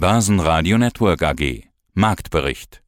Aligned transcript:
Börsenradio 0.00 0.78
Network 0.78 1.22
AG. 1.22 1.64
Marktbericht. 1.92 2.82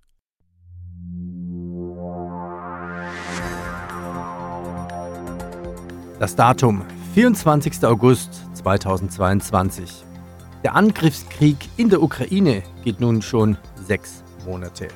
Das 6.19 6.35
Datum 6.37 6.87
24. 7.13 7.85
August 7.85 8.31
2022. 8.55 10.05
Der 10.65 10.75
Angriffskrieg 10.75 11.59
in 11.77 11.91
der 11.91 12.03
Ukraine 12.03 12.63
geht 12.83 12.99
nun 12.99 13.21
schon 13.21 13.59
sechs 13.87 14.25
Monate. 14.47 14.89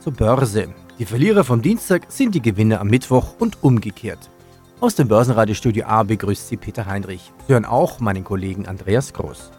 Zur 0.00 0.14
Börse. 0.14 0.72
Die 0.98 1.04
Verlierer 1.04 1.44
vom 1.44 1.60
Dienstag 1.60 2.06
sind 2.08 2.34
die 2.34 2.40
Gewinner 2.40 2.80
am 2.80 2.88
Mittwoch 2.88 3.34
und 3.38 3.62
umgekehrt. 3.62 4.30
Aus 4.80 4.94
dem 4.94 5.08
Börsenradiostudio 5.08 5.84
A 5.84 6.04
begrüßt 6.04 6.48
Sie 6.48 6.56
Peter 6.56 6.86
Heinrich. 6.86 7.32
Sie 7.46 7.52
hören 7.52 7.66
auch 7.66 8.00
meinen 8.00 8.24
Kollegen 8.24 8.66
Andreas 8.66 9.12
Groß. 9.12 9.50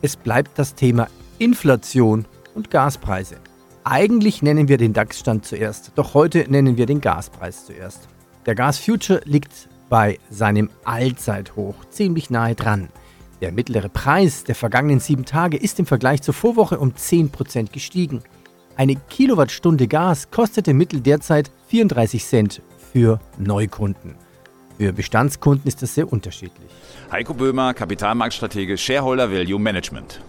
Es 0.00 0.14
bleibt 0.14 0.56
das 0.58 0.76
Thema 0.76 1.08
Inflation 1.38 2.24
und 2.54 2.70
Gaspreise. 2.70 3.36
Eigentlich 3.82 4.42
nennen 4.42 4.68
wir 4.68 4.78
den 4.78 4.92
DAX-Stand 4.92 5.44
zuerst, 5.44 5.90
doch 5.96 6.14
heute 6.14 6.46
nennen 6.48 6.76
wir 6.76 6.86
den 6.86 7.00
Gaspreis 7.00 7.66
zuerst. 7.66 8.08
Der 8.46 8.54
Gas-Future 8.54 9.22
liegt 9.24 9.68
bei 9.88 10.20
seinem 10.30 10.70
Allzeithoch 10.84 11.74
ziemlich 11.90 12.30
nahe 12.30 12.54
dran. 12.54 12.90
Der 13.40 13.50
mittlere 13.50 13.88
Preis 13.88 14.44
der 14.44 14.54
vergangenen 14.54 15.00
sieben 15.00 15.24
Tage 15.24 15.56
ist 15.56 15.80
im 15.80 15.86
Vergleich 15.86 16.22
zur 16.22 16.34
Vorwoche 16.34 16.78
um 16.78 16.90
10% 16.92 17.72
gestiegen. 17.72 18.22
Eine 18.76 18.94
Kilowattstunde 18.94 19.88
Gas 19.88 20.30
kostet 20.30 20.68
im 20.68 20.76
Mittel 20.76 21.00
derzeit 21.00 21.50
34 21.68 22.24
Cent 22.24 22.62
für 22.92 23.18
Neukunden. 23.36 24.14
Für 24.78 24.92
Bestandskunden 24.92 25.66
ist 25.66 25.82
das 25.82 25.94
sehr 25.96 26.12
unterschiedlich. 26.12 26.70
Heiko 27.10 27.34
Böhmer, 27.34 27.74
Kapitalmarktstratege, 27.74 28.78
Shareholder 28.78 29.32
Value 29.32 29.58
Management. 29.58 30.20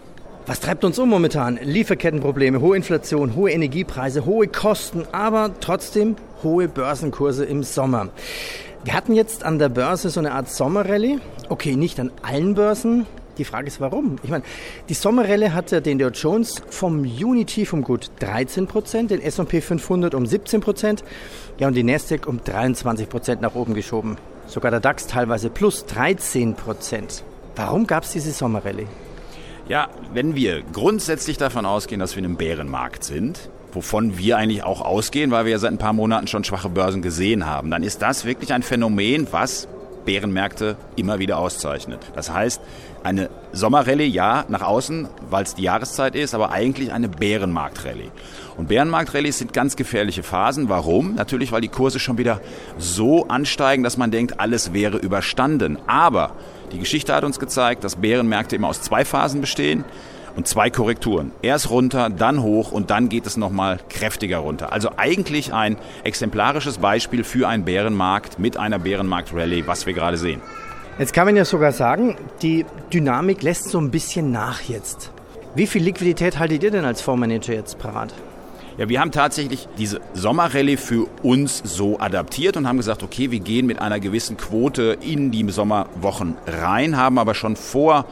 Was 0.46 0.58
treibt 0.58 0.82
uns 0.82 0.98
um 0.98 1.08
momentan? 1.08 1.60
Lieferkettenprobleme, 1.62 2.60
hohe 2.60 2.76
Inflation, 2.76 3.36
hohe 3.36 3.52
Energiepreise, 3.52 4.24
hohe 4.24 4.48
Kosten, 4.48 5.04
aber 5.12 5.52
trotzdem 5.60 6.16
hohe 6.42 6.66
Börsenkurse 6.66 7.44
im 7.44 7.62
Sommer. 7.62 8.08
Wir 8.82 8.94
hatten 8.94 9.14
jetzt 9.14 9.44
an 9.44 9.60
der 9.60 9.68
Börse 9.68 10.10
so 10.10 10.18
eine 10.18 10.32
Art 10.32 10.48
Sommerrallye. 10.48 11.20
Okay, 11.48 11.76
nicht 11.76 12.00
an 12.00 12.10
allen 12.22 12.54
Börsen. 12.54 13.06
Die 13.38 13.44
Frage 13.44 13.68
ist, 13.68 13.80
warum? 13.80 14.16
Ich 14.24 14.30
meine, 14.30 14.42
die 14.88 14.94
Sommerrallye 14.94 15.50
hatte 15.50 15.80
den 15.80 16.00
Dow 16.00 16.08
Jones 16.08 16.60
vom 16.70 17.02
Unity 17.02 17.68
um 17.70 17.82
gut 17.82 18.10
13 18.18 18.66
Prozent, 18.66 19.12
den 19.12 19.20
S&P 19.20 19.60
500 19.60 20.14
um 20.16 20.26
17 20.26 20.60
Prozent, 20.60 21.04
ja 21.58 21.68
und 21.68 21.74
die 21.74 21.84
Nasdaq 21.84 22.26
um 22.26 22.42
23 22.42 23.08
Prozent 23.08 23.42
nach 23.42 23.54
oben 23.54 23.74
geschoben. 23.74 24.16
Sogar 24.50 24.72
der 24.72 24.80
DAX 24.80 25.06
teilweise 25.06 25.48
plus 25.48 25.86
13 25.86 26.54
Prozent. 26.54 27.22
Warum 27.54 27.86
gab 27.86 28.02
es 28.02 28.10
diese 28.10 28.32
Sommerrallye? 28.32 28.88
Ja, 29.68 29.88
wenn 30.12 30.34
wir 30.34 30.62
grundsätzlich 30.72 31.38
davon 31.38 31.64
ausgehen, 31.64 32.00
dass 32.00 32.16
wir 32.16 32.18
in 32.18 32.24
einem 32.24 32.36
Bärenmarkt 32.36 33.04
sind, 33.04 33.48
wovon 33.72 34.18
wir 34.18 34.38
eigentlich 34.38 34.64
auch 34.64 34.80
ausgehen, 34.80 35.30
weil 35.30 35.44
wir 35.44 35.52
ja 35.52 35.58
seit 35.58 35.70
ein 35.70 35.78
paar 35.78 35.92
Monaten 35.92 36.26
schon 36.26 36.42
schwache 36.42 36.68
Börsen 36.68 37.00
gesehen 37.00 37.46
haben, 37.46 37.70
dann 37.70 37.84
ist 37.84 38.02
das 38.02 38.24
wirklich 38.24 38.52
ein 38.52 38.64
Phänomen, 38.64 39.28
was 39.30 39.68
Bärenmärkte 40.04 40.76
immer 40.96 41.20
wieder 41.20 41.38
auszeichnet. 41.38 42.00
Das 42.16 42.32
heißt, 42.32 42.60
eine 43.04 43.30
Sommerrallye, 43.52 44.06
ja, 44.06 44.44
nach 44.48 44.62
außen, 44.62 45.08
weil 45.28 45.42
es 45.42 45.54
die 45.54 45.62
Jahreszeit 45.62 46.14
ist, 46.14 46.34
aber 46.34 46.52
eigentlich 46.52 46.92
eine 46.92 47.08
Bärenmarktrallye. 47.08 48.10
Und 48.56 48.68
Bärenmarktrallyes 48.68 49.38
sind 49.38 49.52
ganz 49.52 49.76
gefährliche 49.76 50.22
Phasen. 50.22 50.68
Warum? 50.68 51.14
Natürlich, 51.14 51.50
weil 51.50 51.60
die 51.60 51.68
Kurse 51.68 51.98
schon 51.98 52.18
wieder 52.18 52.40
so 52.78 53.26
ansteigen, 53.28 53.82
dass 53.82 53.96
man 53.96 54.10
denkt, 54.10 54.38
alles 54.38 54.72
wäre 54.72 54.98
überstanden. 54.98 55.78
Aber 55.86 56.32
die 56.72 56.78
Geschichte 56.78 57.14
hat 57.14 57.24
uns 57.24 57.38
gezeigt, 57.38 57.82
dass 57.84 57.96
Bärenmärkte 57.96 58.56
immer 58.56 58.68
aus 58.68 58.82
zwei 58.82 59.04
Phasen 59.04 59.40
bestehen 59.40 59.84
und 60.36 60.46
zwei 60.46 60.70
Korrekturen. 60.70 61.32
Erst 61.42 61.70
runter, 61.70 62.08
dann 62.10 62.42
hoch 62.42 62.70
und 62.70 62.90
dann 62.90 63.08
geht 63.08 63.26
es 63.26 63.36
nochmal 63.36 63.80
kräftiger 63.88 64.38
runter. 64.38 64.72
Also 64.72 64.90
eigentlich 64.96 65.52
ein 65.52 65.76
exemplarisches 66.04 66.78
Beispiel 66.78 67.24
für 67.24 67.48
einen 67.48 67.64
Bärenmarkt 67.64 68.38
mit 68.38 68.56
einer 68.56 68.78
Bärenmarkt-Rallye, 68.78 69.66
was 69.66 69.86
wir 69.86 69.94
gerade 69.94 70.18
sehen. 70.18 70.40
Jetzt 70.98 71.14
kann 71.14 71.26
man 71.26 71.36
ja 71.36 71.44
sogar 71.44 71.72
sagen, 71.72 72.16
die 72.42 72.66
Dynamik 72.92 73.42
lässt 73.42 73.70
so 73.70 73.78
ein 73.78 73.90
bisschen 73.90 74.32
nach 74.32 74.60
jetzt. 74.62 75.12
Wie 75.54 75.66
viel 75.66 75.82
Liquidität 75.82 76.38
haltet 76.38 76.62
ihr 76.62 76.70
denn 76.70 76.84
als 76.84 77.00
Fondsmanager 77.00 77.54
jetzt 77.54 77.78
parat? 77.78 78.12
Ja, 78.76 78.88
wir 78.88 79.00
haben 79.00 79.10
tatsächlich 79.10 79.68
diese 79.78 80.00
Sommerrallye 80.14 80.76
für 80.76 81.06
uns 81.22 81.62
so 81.64 81.98
adaptiert 81.98 82.56
und 82.56 82.68
haben 82.68 82.76
gesagt, 82.76 83.02
okay, 83.02 83.30
wir 83.30 83.40
gehen 83.40 83.66
mit 83.66 83.78
einer 83.78 84.00
gewissen 84.00 84.36
Quote 84.36 84.96
in 85.00 85.30
die 85.30 85.48
Sommerwochen 85.50 86.36
rein, 86.46 86.96
haben 86.96 87.18
aber 87.18 87.34
schon 87.34 87.56
vor 87.56 88.04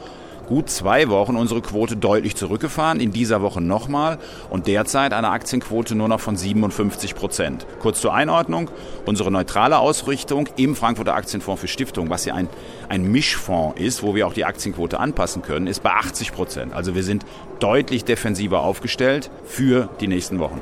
gut 0.49 0.69
zwei 0.69 1.09
Wochen 1.09 1.35
unsere 1.35 1.61
Quote 1.61 1.95
deutlich 1.95 2.35
zurückgefahren, 2.35 2.99
in 2.99 3.11
dieser 3.11 3.43
Woche 3.43 3.61
nochmal 3.61 4.17
und 4.49 4.65
derzeit 4.65 5.13
eine 5.13 5.29
Aktienquote 5.29 5.93
nur 5.93 6.07
noch 6.07 6.19
von 6.19 6.35
57 6.35 7.13
Prozent. 7.13 7.67
Kurz 7.79 8.01
zur 8.01 8.15
Einordnung, 8.15 8.71
unsere 9.05 9.31
neutrale 9.31 9.77
Ausrichtung 9.77 10.49
im 10.57 10.75
Frankfurter 10.75 11.13
Aktienfonds 11.13 11.61
für 11.61 11.67
Stiftung, 11.67 12.09
was 12.09 12.25
ja 12.25 12.33
ein, 12.33 12.49
ein 12.89 13.03
Mischfonds 13.03 13.79
ist, 13.79 14.01
wo 14.01 14.15
wir 14.15 14.25
auch 14.25 14.33
die 14.33 14.43
Aktienquote 14.43 14.99
anpassen 14.99 15.43
können, 15.43 15.67
ist 15.67 15.83
bei 15.83 15.91
80 15.91 16.33
Prozent. 16.33 16.73
Also 16.73 16.95
wir 16.95 17.03
sind 17.03 17.25
deutlich 17.59 18.03
defensiver 18.03 18.61
aufgestellt 18.61 19.29
für 19.45 19.89
die 19.99 20.07
nächsten 20.07 20.39
Wochen. 20.39 20.59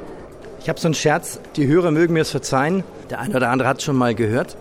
Ich 0.59 0.67
habe 0.67 0.81
so 0.81 0.89
einen 0.89 0.95
Scherz, 0.95 1.39
die 1.55 1.65
Hörer 1.65 1.91
mögen 1.91 2.13
mir 2.13 2.23
es 2.23 2.31
verzeihen, 2.31 2.83
der 3.09 3.19
eine 3.19 3.37
oder 3.37 3.51
andere 3.51 3.69
hat 3.69 3.77
es 3.77 3.85
schon 3.85 3.95
mal 3.95 4.13
gehört. 4.13 4.57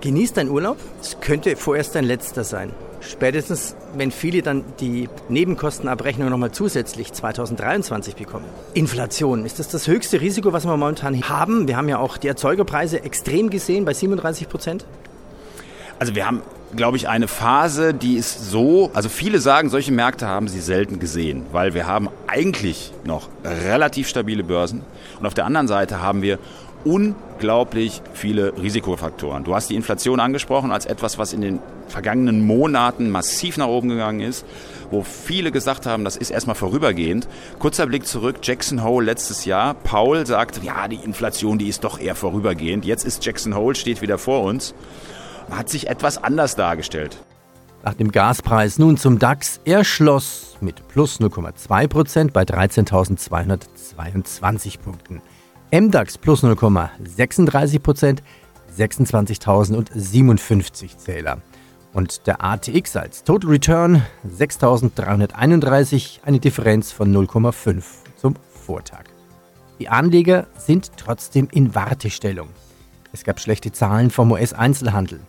Genieß 0.00 0.32
deinen 0.32 0.48
Urlaub, 0.48 0.78
es 1.02 1.20
könnte 1.20 1.54
vorerst 1.54 1.94
dein 1.94 2.04
letzter 2.04 2.44
sein. 2.44 2.72
Spätestens, 3.00 3.76
wenn 3.96 4.10
viele 4.10 4.42
dann 4.42 4.64
die 4.80 5.08
Nebenkostenabrechnung 5.28 6.28
nochmal 6.28 6.50
zusätzlich 6.50 7.12
2023 7.12 8.16
bekommen. 8.16 8.44
Inflation, 8.74 9.44
ist 9.44 9.58
das 9.58 9.68
das 9.68 9.86
höchste 9.86 10.20
Risiko, 10.20 10.52
was 10.52 10.64
wir 10.64 10.76
momentan 10.76 11.28
haben? 11.28 11.68
Wir 11.68 11.76
haben 11.76 11.88
ja 11.88 11.98
auch 11.98 12.16
die 12.16 12.28
Erzeugerpreise 12.28 13.02
extrem 13.02 13.50
gesehen 13.50 13.84
bei 13.84 13.94
37 13.94 14.48
Prozent. 14.48 14.84
Also 15.98 16.14
wir 16.14 16.26
haben, 16.26 16.42
glaube 16.76 16.96
ich, 16.96 17.08
eine 17.08 17.26
Phase, 17.26 17.92
die 17.92 18.16
ist 18.16 18.50
so, 18.50 18.90
also 18.94 19.08
viele 19.08 19.40
sagen, 19.40 19.68
solche 19.68 19.90
Märkte 19.90 20.28
haben 20.28 20.46
sie 20.46 20.60
selten 20.60 21.00
gesehen, 21.00 21.46
weil 21.50 21.74
wir 21.74 21.86
haben 21.86 22.08
eigentlich 22.28 22.92
noch 23.04 23.28
relativ 23.44 24.08
stabile 24.08 24.44
Börsen 24.44 24.82
und 25.18 25.26
auf 25.26 25.34
der 25.34 25.44
anderen 25.44 25.66
Seite 25.66 26.00
haben 26.00 26.22
wir 26.22 26.38
unglaublich 26.84 28.02
viele 28.14 28.56
Risikofaktoren. 28.56 29.44
Du 29.44 29.54
hast 29.54 29.70
die 29.70 29.74
Inflation 29.74 30.20
angesprochen 30.20 30.70
als 30.70 30.86
etwas, 30.86 31.18
was 31.18 31.32
in 31.32 31.40
den 31.40 31.58
vergangenen 31.88 32.46
Monaten 32.46 33.10
massiv 33.10 33.56
nach 33.56 33.66
oben 33.66 33.88
gegangen 33.88 34.20
ist, 34.20 34.44
wo 34.90 35.02
viele 35.02 35.50
gesagt 35.50 35.86
haben, 35.86 36.04
das 36.04 36.16
ist 36.16 36.30
erstmal 36.30 36.56
vorübergehend. 36.56 37.28
Kurzer 37.58 37.86
Blick 37.86 38.06
zurück, 38.06 38.36
Jackson 38.42 38.84
Hole 38.84 39.06
letztes 39.06 39.44
Jahr. 39.44 39.74
Paul 39.74 40.26
sagt, 40.26 40.62
ja, 40.62 40.88
die 40.88 40.96
Inflation, 40.96 41.58
die 41.58 41.68
ist 41.68 41.84
doch 41.84 41.98
eher 41.98 42.14
vorübergehend. 42.14 42.84
Jetzt 42.84 43.04
ist 43.04 43.24
Jackson 43.24 43.54
Hole, 43.54 43.74
steht 43.74 44.02
wieder 44.02 44.18
vor 44.18 44.42
uns. 44.42 44.74
Hat 45.50 45.68
sich 45.68 45.88
etwas 45.88 46.22
anders 46.22 46.56
dargestellt. 46.56 47.18
Nach 47.84 47.94
dem 47.94 48.10
Gaspreis 48.12 48.78
nun 48.78 48.96
zum 48.96 49.18
DAX. 49.18 49.60
Er 49.64 49.84
schloss 49.84 50.56
mit 50.60 50.86
plus 50.88 51.20
0,2 51.20 51.88
Prozent 51.88 52.32
bei 52.32 52.42
13.222 52.42 54.80
Punkten. 54.80 55.22
MDAX 55.70 56.16
plus 56.16 56.42
0,36 56.42 57.80
Prozent, 57.80 58.22
26.057 58.78 60.96
Zähler. 60.96 61.42
Und 61.92 62.26
der 62.26 62.42
ATX 62.42 62.96
als 62.96 63.22
Total 63.22 63.50
Return 63.50 64.02
6.331, 64.38 66.20
eine 66.24 66.38
Differenz 66.38 66.90
von 66.90 67.14
0,5 67.14 67.84
zum 68.16 68.36
Vortag. 68.50 69.04
Die 69.78 69.90
Anleger 69.90 70.46
sind 70.56 70.92
trotzdem 70.96 71.48
in 71.52 71.74
Wartestellung. 71.74 72.48
Es 73.12 73.24
gab 73.24 73.38
schlechte 73.38 73.70
Zahlen 73.70 74.10
vom 74.10 74.32
US-Einzelhandel. 74.32 75.20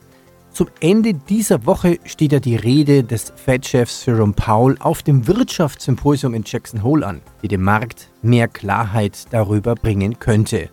Zum 0.60 0.68
Ende 0.82 1.14
dieser 1.14 1.66
Woche 1.66 2.00
steht 2.04 2.34
ja 2.34 2.42
die 2.42 2.58
Rede 2.58 3.06
des 3.06 3.32
Fed-Chefs 3.34 4.06
Jerome 4.06 4.34
Powell 4.34 4.76
auf 4.82 5.02
dem 5.02 5.26
Wirtschaftssymposium 5.26 6.34
in 6.34 6.44
Jackson 6.46 6.84
Hole 6.84 7.08
an, 7.08 7.22
die 7.42 7.48
dem 7.48 7.64
Markt 7.64 8.10
mehr 8.22 8.50
Klarheit 8.50 9.28
darüber 9.30 9.76
bringen 9.76 10.20
könnte. 10.20 10.68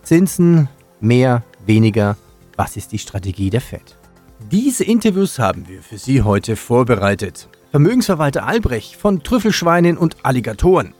Zinsen, 0.00 0.70
mehr, 1.02 1.42
weniger, 1.66 2.16
was 2.56 2.78
ist 2.78 2.92
die 2.92 2.98
Strategie 2.98 3.50
der 3.50 3.60
Fed? 3.60 3.98
Diese 4.50 4.84
Interviews 4.84 5.38
haben 5.38 5.68
wir 5.68 5.82
für 5.82 5.98
Sie 5.98 6.22
heute 6.22 6.56
vorbereitet. 6.56 7.50
Vermögensverwalter 7.72 8.46
Albrecht 8.46 8.96
von 8.96 9.22
Trüffelschweinen 9.22 9.98
und 9.98 10.16
Alligatoren. 10.22 10.94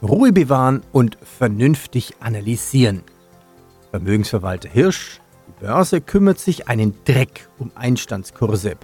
Ruhe 0.00 0.32
bewahren 0.32 0.82
und 0.92 1.18
vernünftig 1.24 2.14
analysieren. 2.20 3.02
Vermögensverwalter 3.90 4.68
Hirsch 4.68 5.20
Börse 5.60 6.00
kümmert 6.00 6.38
sich 6.38 6.68
einen 6.68 6.94
Dreck 7.04 7.48
um 7.58 7.70
Einstandskurse. 7.74 8.76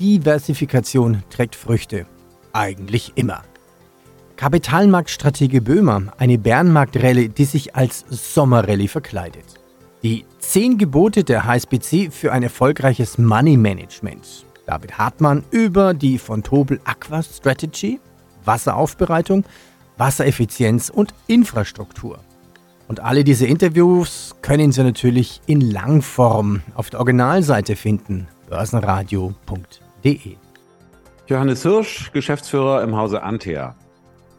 Diversifikation 0.00 1.22
trägt 1.30 1.54
Früchte. 1.54 2.06
Eigentlich 2.52 3.12
immer. 3.14 3.42
Kapitalmarktstratege 4.36 5.60
Böhmer, 5.60 6.12
eine 6.16 6.38
Bärenmarktrallye, 6.38 7.28
die 7.28 7.44
sich 7.44 7.76
als 7.76 8.04
Sommerrallye 8.08 8.88
verkleidet. 8.88 9.44
Die 10.02 10.24
10 10.38 10.78
Gebote 10.78 11.24
der 11.24 11.44
HSBC 11.44 12.10
für 12.10 12.32
ein 12.32 12.44
erfolgreiches 12.44 13.18
Money 13.18 13.56
Management. 13.56 14.46
David 14.64 14.96
Hartmann 14.96 15.44
über 15.50 15.92
die 15.92 16.18
von 16.18 16.42
Tobel 16.42 16.80
Aqua 16.84 17.22
Strategy. 17.22 18.00
Wasseraufbereitung, 18.44 19.44
Wassereffizienz 19.98 20.88
und 20.88 21.12
Infrastruktur. 21.26 22.20
Und 22.88 23.00
alle 23.00 23.22
diese 23.22 23.46
Interviews 23.46 24.34
können 24.40 24.72
Sie 24.72 24.82
natürlich 24.82 25.42
in 25.46 25.60
Langform 25.60 26.62
auf 26.74 26.88
der 26.88 27.00
Originalseite 27.00 27.76
finden, 27.76 28.26
börsenradio.de. 28.48 30.36
Johannes 31.26 31.62
Hirsch, 31.62 32.10
Geschäftsführer 32.12 32.82
im 32.82 32.96
Hause 32.96 33.22
Antea. 33.22 33.76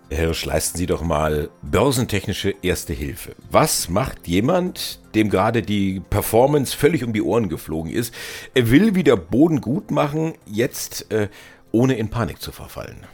Herr 0.09 0.25
Hirsch, 0.25 0.45
leisten 0.45 0.79
Sie 0.79 0.87
doch 0.87 1.03
mal 1.03 1.51
börsentechnische 1.61 2.55
Erste 2.63 2.93
Hilfe. 2.93 3.35
Was 3.51 3.89
macht 3.89 4.27
jemand, 4.27 4.99
dem 5.13 5.29
gerade 5.29 5.61
die 5.61 5.99
Performance 6.09 6.75
völlig 6.75 7.03
um 7.03 7.13
die 7.13 7.21
Ohren 7.21 7.49
geflogen 7.49 7.91
ist? 7.91 8.11
Er 8.55 8.71
will 8.71 8.95
wieder 8.95 9.15
Boden 9.15 9.61
gut 9.61 9.91
machen, 9.91 10.33
jetzt 10.47 11.11
äh, 11.11 11.29
ohne 11.71 11.93
in 11.93 12.09
Panik 12.09 12.41
zu 12.41 12.51
verfallen. 12.51 13.05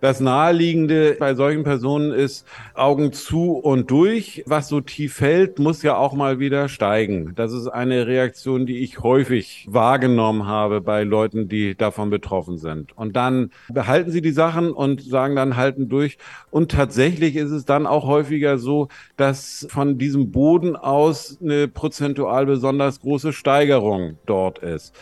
Das 0.00 0.20
Naheliegende 0.20 1.16
bei 1.18 1.34
solchen 1.34 1.64
Personen 1.64 2.12
ist 2.12 2.46
Augen 2.74 3.12
zu 3.12 3.54
und 3.54 3.90
durch. 3.90 4.44
Was 4.46 4.68
so 4.68 4.80
tief 4.80 5.14
fällt, 5.14 5.58
muss 5.58 5.82
ja 5.82 5.96
auch 5.96 6.12
mal 6.12 6.38
wieder 6.38 6.68
steigen. 6.68 7.32
Das 7.34 7.52
ist 7.52 7.66
eine 7.66 8.06
Reaktion, 8.06 8.64
die 8.64 8.78
ich 8.78 9.00
häufig 9.00 9.66
wahrgenommen 9.68 10.46
habe 10.46 10.80
bei 10.80 11.02
Leuten, 11.02 11.48
die 11.48 11.74
davon 11.74 12.10
betroffen 12.10 12.58
sind. 12.58 12.96
Und 12.96 13.16
dann 13.16 13.50
behalten 13.72 14.12
sie 14.12 14.22
die 14.22 14.30
Sachen 14.30 14.70
und 14.70 15.02
sagen 15.02 15.34
dann 15.34 15.56
halten 15.56 15.88
durch. 15.88 16.16
Und 16.52 16.70
tatsächlich 16.70 17.34
ist 17.34 17.50
es 17.50 17.64
dann 17.64 17.84
auch 17.84 18.06
häufiger 18.06 18.58
so, 18.58 18.86
dass 19.16 19.66
von 19.68 19.98
diesem 19.98 20.30
Boden 20.30 20.76
aus 20.76 21.38
eine 21.42 21.66
prozentual 21.66 22.46
besonders 22.46 23.00
große 23.00 23.32
Steigerung 23.32 24.16
dort 24.26 24.60
ist. 24.60 24.94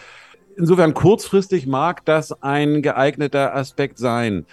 Insofern 0.59 0.95
kurzfristig 0.95 1.67
mag 1.67 2.03
das 2.07 2.43
ein 2.43 2.81
geeigneter 2.81 3.55
Aspekt 3.55 3.99
sein. 3.99 4.47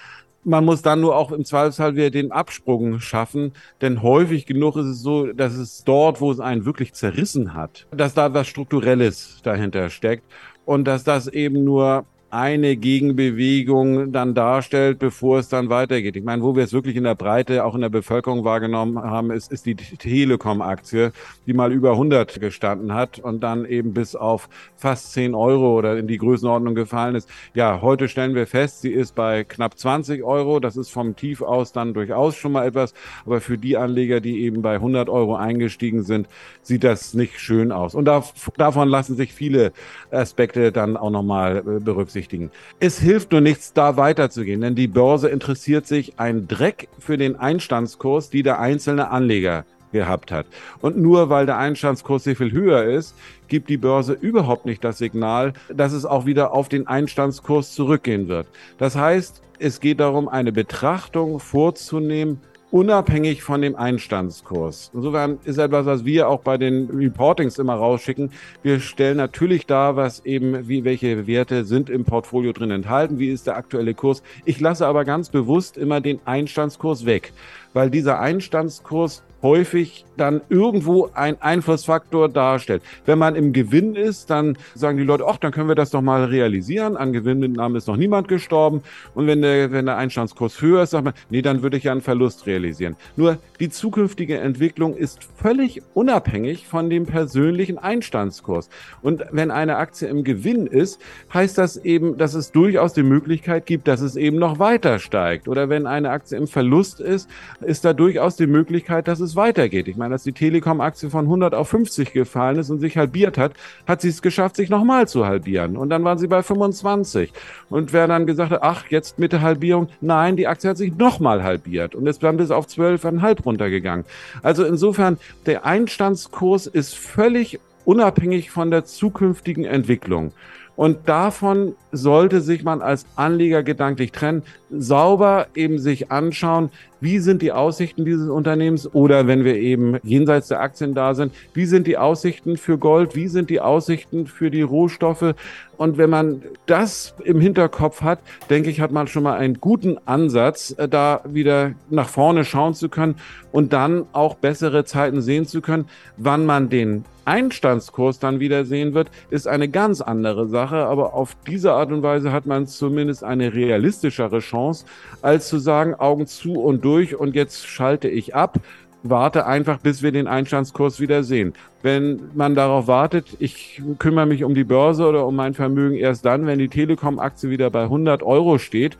Man 0.45 0.65
muss 0.65 0.81
dann 0.81 0.99
nur 1.01 1.15
auch 1.15 1.31
im 1.31 1.45
Zweifelsfall 1.45 1.95
wieder 1.95 2.09
den 2.09 2.31
Absprung 2.31 2.99
schaffen, 2.99 3.53
denn 3.81 4.01
häufig 4.01 4.45
genug 4.45 4.75
ist 4.75 4.87
es 4.87 5.01
so, 5.01 5.27
dass 5.27 5.53
es 5.53 5.83
dort, 5.85 6.19
wo 6.19 6.31
es 6.31 6.39
einen 6.39 6.65
wirklich 6.65 6.93
zerrissen 6.93 7.53
hat, 7.53 7.87
dass 7.91 8.13
da 8.13 8.33
was 8.33 8.47
Strukturelles 8.47 9.39
dahinter 9.43 9.89
steckt 9.89 10.23
und 10.65 10.85
dass 10.85 11.03
das 11.03 11.27
eben 11.27 11.63
nur 11.63 12.05
eine 12.33 12.75
Gegenbewegung 12.75 14.11
dann 14.11 14.33
darstellt, 14.33 14.97
bevor 14.97 15.37
es 15.37 15.49
dann 15.49 15.69
weitergeht. 15.69 16.15
Ich 16.15 16.23
meine, 16.23 16.41
wo 16.41 16.55
wir 16.55 16.63
es 16.63 16.73
wirklich 16.73 16.95
in 16.95 17.03
der 17.03 17.13
Breite, 17.13 17.63
auch 17.63 17.75
in 17.75 17.81
der 17.81 17.89
Bevölkerung 17.89 18.43
wahrgenommen 18.43 18.97
haben, 18.97 19.29
ist, 19.29 19.51
ist 19.51 19.67
die 19.67 19.75
Telekom-Aktie, 19.75 21.11
die 21.45 21.53
mal 21.53 21.71
über 21.71 21.91
100 21.91 22.39
gestanden 22.39 22.95
hat 22.95 23.19
und 23.19 23.41
dann 23.41 23.65
eben 23.65 23.93
bis 23.93 24.15
auf 24.15 24.49
fast 24.75 25.13
10 25.13 25.35
Euro 25.35 25.77
oder 25.77 25.95
in 25.99 26.07
die 26.07 26.17
Größenordnung 26.17 26.73
gefallen 26.73 27.13
ist. 27.13 27.29
Ja, 27.53 27.81
heute 27.83 28.07
stellen 28.07 28.33
wir 28.33 28.47
fest, 28.47 28.81
sie 28.81 28.91
ist 28.91 29.13
bei 29.13 29.43
knapp 29.43 29.77
20 29.77 30.23
Euro. 30.23 30.59
Das 30.59 30.75
ist 30.75 30.89
vom 30.89 31.15
Tief 31.15 31.43
aus 31.43 31.71
dann 31.71 31.93
durchaus 31.93 32.35
schon 32.35 32.53
mal 32.53 32.65
etwas. 32.65 32.95
Aber 33.27 33.41
für 33.41 33.59
die 33.59 33.77
Anleger, 33.77 34.21
die 34.21 34.41
eben 34.41 34.63
bei 34.63 34.73
100 34.73 35.07
Euro 35.07 35.35
eingestiegen 35.35 36.01
sind, 36.01 36.27
sieht 36.63 36.83
das 36.83 37.13
nicht 37.13 37.39
schön 37.39 37.71
aus. 37.71 37.93
Und 37.93 38.05
da, 38.05 38.23
davon 38.57 38.89
lassen 38.89 39.15
sich 39.15 39.33
viele 39.33 39.71
Aspekte 40.09 40.71
dann 40.71 40.97
auch 40.97 41.11
nochmal 41.11 41.57
äh, 41.57 41.79
berücksichtigen 41.79 42.22
berücksichtigen. 42.23 42.51
Es 42.79 42.99
hilft 42.99 43.31
nur 43.31 43.41
nichts, 43.41 43.73
da 43.73 43.97
weiterzugehen, 43.97 44.61
denn 44.61 44.75
die 44.75 44.87
Börse 44.87 45.29
interessiert 45.29 45.87
sich 45.87 46.19
ein 46.19 46.47
Dreck 46.47 46.87
für 46.99 47.17
den 47.17 47.35
Einstandskurs, 47.35 48.29
die 48.29 48.43
der 48.43 48.59
einzelne 48.59 49.11
Anleger 49.11 49.65
gehabt 49.91 50.31
hat. 50.31 50.47
Und 50.81 50.97
nur 50.97 51.29
weil 51.29 51.45
der 51.45 51.57
Einstandskurs 51.57 52.23
sehr 52.23 52.35
viel 52.35 52.51
höher 52.51 52.83
ist, 52.83 53.15
gibt 53.47 53.69
die 53.69 53.77
Börse 53.77 54.13
überhaupt 54.13 54.65
nicht 54.65 54.83
das 54.83 54.97
Signal, 54.97 55.53
dass 55.71 55.93
es 55.93 56.05
auch 56.05 56.25
wieder 56.25 56.51
auf 56.51 56.67
den 56.67 56.87
Einstandskurs 56.87 57.73
zurückgehen 57.73 58.27
wird. 58.27 58.47
Das 58.79 58.95
heißt, 58.95 59.41
es 59.59 59.79
geht 59.79 59.99
darum, 59.99 60.27
eine 60.27 60.51
Betrachtung 60.51 61.39
vorzunehmen, 61.39 62.41
unabhängig 62.73 63.43
von 63.43 63.61
dem 63.61 63.75
Einstandskurs. 63.75 64.89
Insofern 64.95 65.37
ist 65.43 65.59
etwas, 65.59 65.85
was 65.85 66.05
wir 66.05 66.27
auch 66.27 66.39
bei 66.39 66.57
den 66.57 66.89
Reportings 66.89 67.59
immer 67.59 67.75
rausschicken. 67.75 68.31
Wir 68.63 68.79
stellen 68.79 69.17
natürlich 69.17 69.67
dar, 69.67 69.95
was 69.95 70.25
eben, 70.25 70.67
wie, 70.67 70.83
welche 70.83 71.27
Werte 71.27 71.65
sind 71.65 71.91
im 71.91 72.03
Portfolio 72.03 72.51
drin 72.51 72.71
enthalten, 72.71 73.19
wie 73.19 73.29
ist 73.29 73.45
der 73.45 73.57
aktuelle 73.57 73.93
Kurs. 73.93 74.23
Ich 74.43 74.59
lasse 74.59 74.87
aber 74.87 75.05
ganz 75.05 75.29
bewusst 75.29 75.77
immer 75.77 76.01
den 76.01 76.19
Einstandskurs 76.25 77.05
weg, 77.05 77.31
weil 77.73 77.91
dieser 77.91 78.19
Einstandskurs 78.19 79.21
häufig 79.43 80.03
dann 80.17 80.41
irgendwo 80.49 81.09
ein 81.13 81.41
Einflussfaktor 81.41 82.29
darstellt. 82.29 82.83
Wenn 83.05 83.19
man 83.19 83.35
im 83.35 83.53
Gewinn 83.53 83.95
ist, 83.95 84.29
dann 84.29 84.57
sagen 84.75 84.97
die 84.97 85.03
Leute, 85.03 85.25
ach, 85.27 85.37
dann 85.37 85.51
können 85.51 85.67
wir 85.67 85.75
das 85.75 85.91
doch 85.91 86.01
mal 86.01 86.25
realisieren. 86.25 86.97
An 86.97 87.13
Gewinnmitnahmen 87.13 87.77
ist 87.77 87.87
noch 87.87 87.97
niemand 87.97 88.27
gestorben. 88.27 88.81
Und 89.15 89.27
wenn 89.27 89.41
der, 89.41 89.71
wenn 89.71 89.85
der 89.85 89.97
Einstandskurs 89.97 90.61
höher 90.61 90.83
ist, 90.83 90.91
sagt 90.91 91.05
man, 91.05 91.13
nee, 91.29 91.41
dann 91.41 91.61
würde 91.61 91.77
ich 91.77 91.83
ja 91.83 91.91
einen 91.91 92.01
Verlust 92.01 92.45
realisieren. 92.45 92.95
Nur 93.15 93.37
die 93.59 93.69
zukünftige 93.69 94.37
Entwicklung 94.37 94.95
ist 94.95 95.23
völlig 95.23 95.81
unabhängig 95.93 96.67
von 96.67 96.89
dem 96.89 97.05
persönlichen 97.05 97.77
Einstandskurs. 97.77 98.69
Und 99.01 99.23
wenn 99.31 99.51
eine 99.51 99.77
Aktie 99.77 100.07
im 100.07 100.23
Gewinn 100.23 100.67
ist, 100.67 100.99
heißt 101.33 101.57
das 101.57 101.77
eben, 101.77 102.17
dass 102.17 102.33
es 102.33 102.51
durchaus 102.51 102.93
die 102.93 103.03
Möglichkeit 103.03 103.65
gibt, 103.65 103.87
dass 103.87 104.01
es 104.01 104.15
eben 104.15 104.37
noch 104.37 104.59
weiter 104.59 104.99
steigt. 104.99 105.47
Oder 105.47 105.69
wenn 105.69 105.87
eine 105.87 106.09
Aktie 106.09 106.37
im 106.37 106.47
Verlust 106.47 106.99
ist, 106.99 107.29
ist 107.61 107.85
da 107.85 107.93
durchaus 107.93 108.35
die 108.35 108.47
Möglichkeit, 108.47 109.07
dass 109.07 109.19
es 109.19 109.35
weitergeht. 109.35 109.87
Ich 109.87 109.95
meine, 109.95 110.02
als 110.11 110.23
die 110.23 110.33
Telekom-Aktie 110.33 111.09
von 111.09 111.25
100 111.25 111.53
auf 111.53 111.69
50 111.69 112.11
gefallen 112.11 112.57
ist 112.57 112.69
und 112.69 112.79
sich 112.79 112.97
halbiert 112.97 113.37
hat, 113.37 113.53
hat 113.87 114.01
sie 114.01 114.09
es 114.09 114.21
geschafft, 114.21 114.55
sich 114.55 114.69
nochmal 114.69 115.07
zu 115.07 115.25
halbieren. 115.25 115.77
Und 115.77 115.89
dann 115.89 116.03
waren 116.03 116.17
sie 116.17 116.27
bei 116.27 116.43
25. 116.43 117.31
Und 117.69 117.93
wer 117.93 118.07
dann 118.07 118.25
gesagt 118.25 118.51
hat, 118.51 118.63
ach, 118.63 118.85
jetzt 118.89 119.19
mit 119.19 119.31
der 119.31 119.41
Halbierung, 119.41 119.87
nein, 120.01 120.35
die 120.35 120.47
Aktie 120.47 120.69
hat 120.69 120.77
sich 120.77 120.95
nochmal 120.97 121.43
halbiert 121.43 121.95
und 121.95 122.07
ist 122.07 122.23
dann 122.23 122.37
bis 122.37 122.51
auf 122.51 122.65
12,5 122.65 123.43
runtergegangen. 123.43 124.05
Also 124.41 124.65
insofern, 124.65 125.17
der 125.45 125.65
Einstandskurs 125.65 126.67
ist 126.67 126.95
völlig 126.95 127.59
unabhängig 127.85 128.51
von 128.51 128.71
der 128.71 128.85
zukünftigen 128.85 129.65
Entwicklung. 129.65 130.33
Und 130.75 131.07
davon 131.07 131.75
sollte 131.91 132.41
sich 132.41 132.63
man 132.63 132.81
als 132.81 133.05
Anleger 133.15 133.61
gedanklich 133.61 134.11
trennen, 134.11 134.41
sauber 134.71 135.47
eben 135.53 135.77
sich 135.77 136.11
anschauen, 136.11 136.71
wie 137.03 137.19
sind 137.19 137.41
die 137.41 137.51
Aussichten 137.51 138.05
dieses 138.05 138.29
Unternehmens 138.29 138.91
oder 138.93 139.27
wenn 139.27 139.43
wir 139.43 139.57
eben 139.57 139.97
jenseits 140.03 140.47
der 140.47 140.61
Aktien 140.61 140.93
da 140.93 141.13
sind, 141.13 141.33
wie 141.53 141.65
sind 141.65 141.85
die 141.85 141.97
Aussichten 141.97 142.55
für 142.55 142.77
Gold, 142.77 143.13
wie 143.13 143.27
sind 143.27 143.49
die 143.49 143.59
Aussichten 143.59 144.25
für 144.25 144.49
die 144.49 144.61
Rohstoffe. 144.61 145.35
Und 145.75 145.97
wenn 145.97 146.09
man 146.09 146.43
das 146.65 147.13
im 147.25 147.41
Hinterkopf 147.41 148.03
hat, 148.03 148.19
denke 148.49 148.69
ich, 148.69 148.79
hat 148.79 148.91
man 148.91 149.07
schon 149.07 149.23
mal 149.23 149.37
einen 149.37 149.59
guten 149.59 149.97
Ansatz, 150.05 150.73
äh, 150.77 150.87
da 150.87 151.21
wieder 151.25 151.73
nach 151.89 152.07
vorne 152.07 152.45
schauen 152.45 152.73
zu 152.73 152.87
können 152.87 153.15
und 153.51 153.73
dann 153.73 154.05
auch 154.13 154.35
bessere 154.35 154.85
Zeiten 154.85 155.21
sehen 155.21 155.45
zu 155.45 155.61
können. 155.61 155.89
Wann 156.15 156.45
man 156.45 156.69
den 156.69 157.03
Einstandskurs 157.25 158.19
dann 158.19 158.39
wieder 158.39 158.65
sehen 158.65 158.93
wird, 158.93 159.09
ist 159.29 159.47
eine 159.47 159.69
ganz 159.69 160.01
andere 160.01 160.47
Sache. 160.47 160.85
Aber 160.85 161.13
auf 161.13 161.35
diese 161.47 161.73
Art 161.73 161.91
und 161.91 162.03
Weise 162.03 162.31
hat 162.31 162.45
man 162.45 162.67
zumindest 162.67 163.23
eine 163.23 163.53
realistischere 163.53 164.39
Chance, 164.39 164.85
als 165.21 165.47
zu 165.47 165.59
sagen, 165.59 165.95
Augen 165.95 166.27
zu 166.27 166.53
und 166.53 166.83
durch 166.83 166.92
und 167.19 167.35
jetzt 167.35 167.67
schalte 167.67 168.07
ich 168.07 168.35
ab. 168.35 168.59
Warte 169.05 169.45
einfach, 169.45 169.79
bis 169.79 170.01
wir 170.01 170.13
den 170.13 170.27
Einstandskurs 170.27 171.01
wieder 171.01 171.23
sehen. 171.23 171.53
Wenn 171.81 172.29
man 172.35 172.55
darauf 172.55 172.87
wartet, 172.87 173.35
ich 173.39 173.81
kümmere 173.99 174.25
mich 174.25 174.45
um 174.45 174.55
die 174.55 174.63
Börse 174.63 175.05
oder 175.05 175.27
um 175.27 175.35
mein 175.35 175.53
Vermögen 175.53 175.97
erst 175.97 176.23
dann, 176.23 176.45
wenn 176.45 176.59
die 176.59 176.69
Telekom-Aktie 176.69 177.49
wieder 177.49 177.69
bei 177.69 177.83
100 177.83 178.23
Euro 178.23 178.59
steht. 178.59 178.97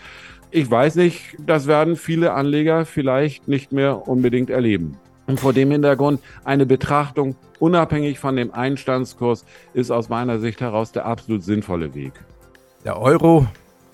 Ich 0.52 0.70
weiß 0.70 0.96
nicht, 0.96 1.38
das 1.46 1.68
werden 1.68 1.96
viele 1.96 2.34
Anleger 2.34 2.86
vielleicht 2.86 3.48
nicht 3.48 3.72
mehr 3.72 4.08
unbedingt 4.08 4.50
erleben. 4.50 4.98
Und 5.26 5.40
vor 5.40 5.54
dem 5.54 5.72
Hintergrund 5.72 6.20
eine 6.44 6.66
Betrachtung 6.66 7.36
unabhängig 7.60 8.20
von 8.20 8.36
dem 8.36 8.54
Einstandskurs 8.54 9.46
ist 9.74 9.90
aus 9.90 10.10
meiner 10.10 10.40
Sicht 10.40 10.60
heraus 10.60 10.92
der 10.92 11.06
absolut 11.06 11.44
sinnvolle 11.44 11.96
Weg. 11.96 12.12
Der 12.84 13.00
Euro, 13.00 13.48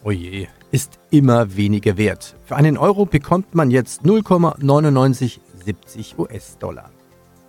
oh 0.03 0.10
je, 0.10 0.48
ist 0.71 0.99
immer 1.09 1.55
weniger 1.55 1.97
wert. 1.97 2.35
Für 2.45 2.55
einen 2.55 2.77
Euro 2.77 3.05
bekommt 3.05 3.55
man 3.55 3.71
jetzt 3.71 4.03
0,9970 4.03 6.17
US-Dollar. 6.17 6.91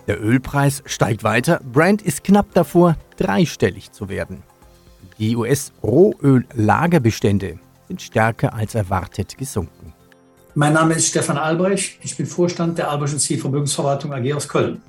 Der 0.06 0.22
Ölpreis 0.22 0.82
steigt 0.86 1.24
weiter. 1.24 1.60
Brand 1.72 2.02
ist 2.02 2.24
knapp 2.24 2.52
davor, 2.54 2.96
dreistellig 3.16 3.92
zu 3.92 4.08
werden. 4.08 4.42
Die 5.18 5.36
US-Rohöl-Lagerbestände 5.36 7.58
sind 7.88 8.00
stärker 8.00 8.54
als 8.54 8.74
erwartet 8.74 9.36
gesunken. 9.36 9.92
Mein 10.54 10.72
Name 10.72 10.94
ist 10.94 11.08
Stefan 11.08 11.36
Albrecht. 11.38 11.98
Ich 12.02 12.16
bin 12.16 12.26
Vorstand 12.26 12.78
der 12.78 12.90
Alberschen 12.90 13.18
Zielvermögensverwaltung 13.18 14.12
AG 14.12 14.32
aus 14.34 14.48
Köln. 14.48 14.80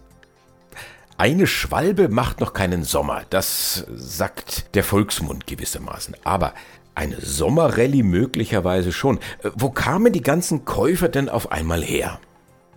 Eine 1.21 1.45
Schwalbe 1.45 2.09
macht 2.09 2.39
noch 2.39 2.51
keinen 2.51 2.83
Sommer, 2.83 3.21
das 3.29 3.85
sagt 3.95 4.73
der 4.73 4.83
Volksmund 4.83 5.45
gewissermaßen. 5.45 6.15
Aber 6.23 6.55
eine 6.95 7.21
Sommerrallye 7.21 8.01
möglicherweise 8.01 8.91
schon. 8.91 9.19
Wo 9.53 9.69
kamen 9.69 10.13
die 10.13 10.23
ganzen 10.23 10.65
Käufer 10.65 11.09
denn 11.09 11.29
auf 11.29 11.51
einmal 11.51 11.83
her? 11.83 12.19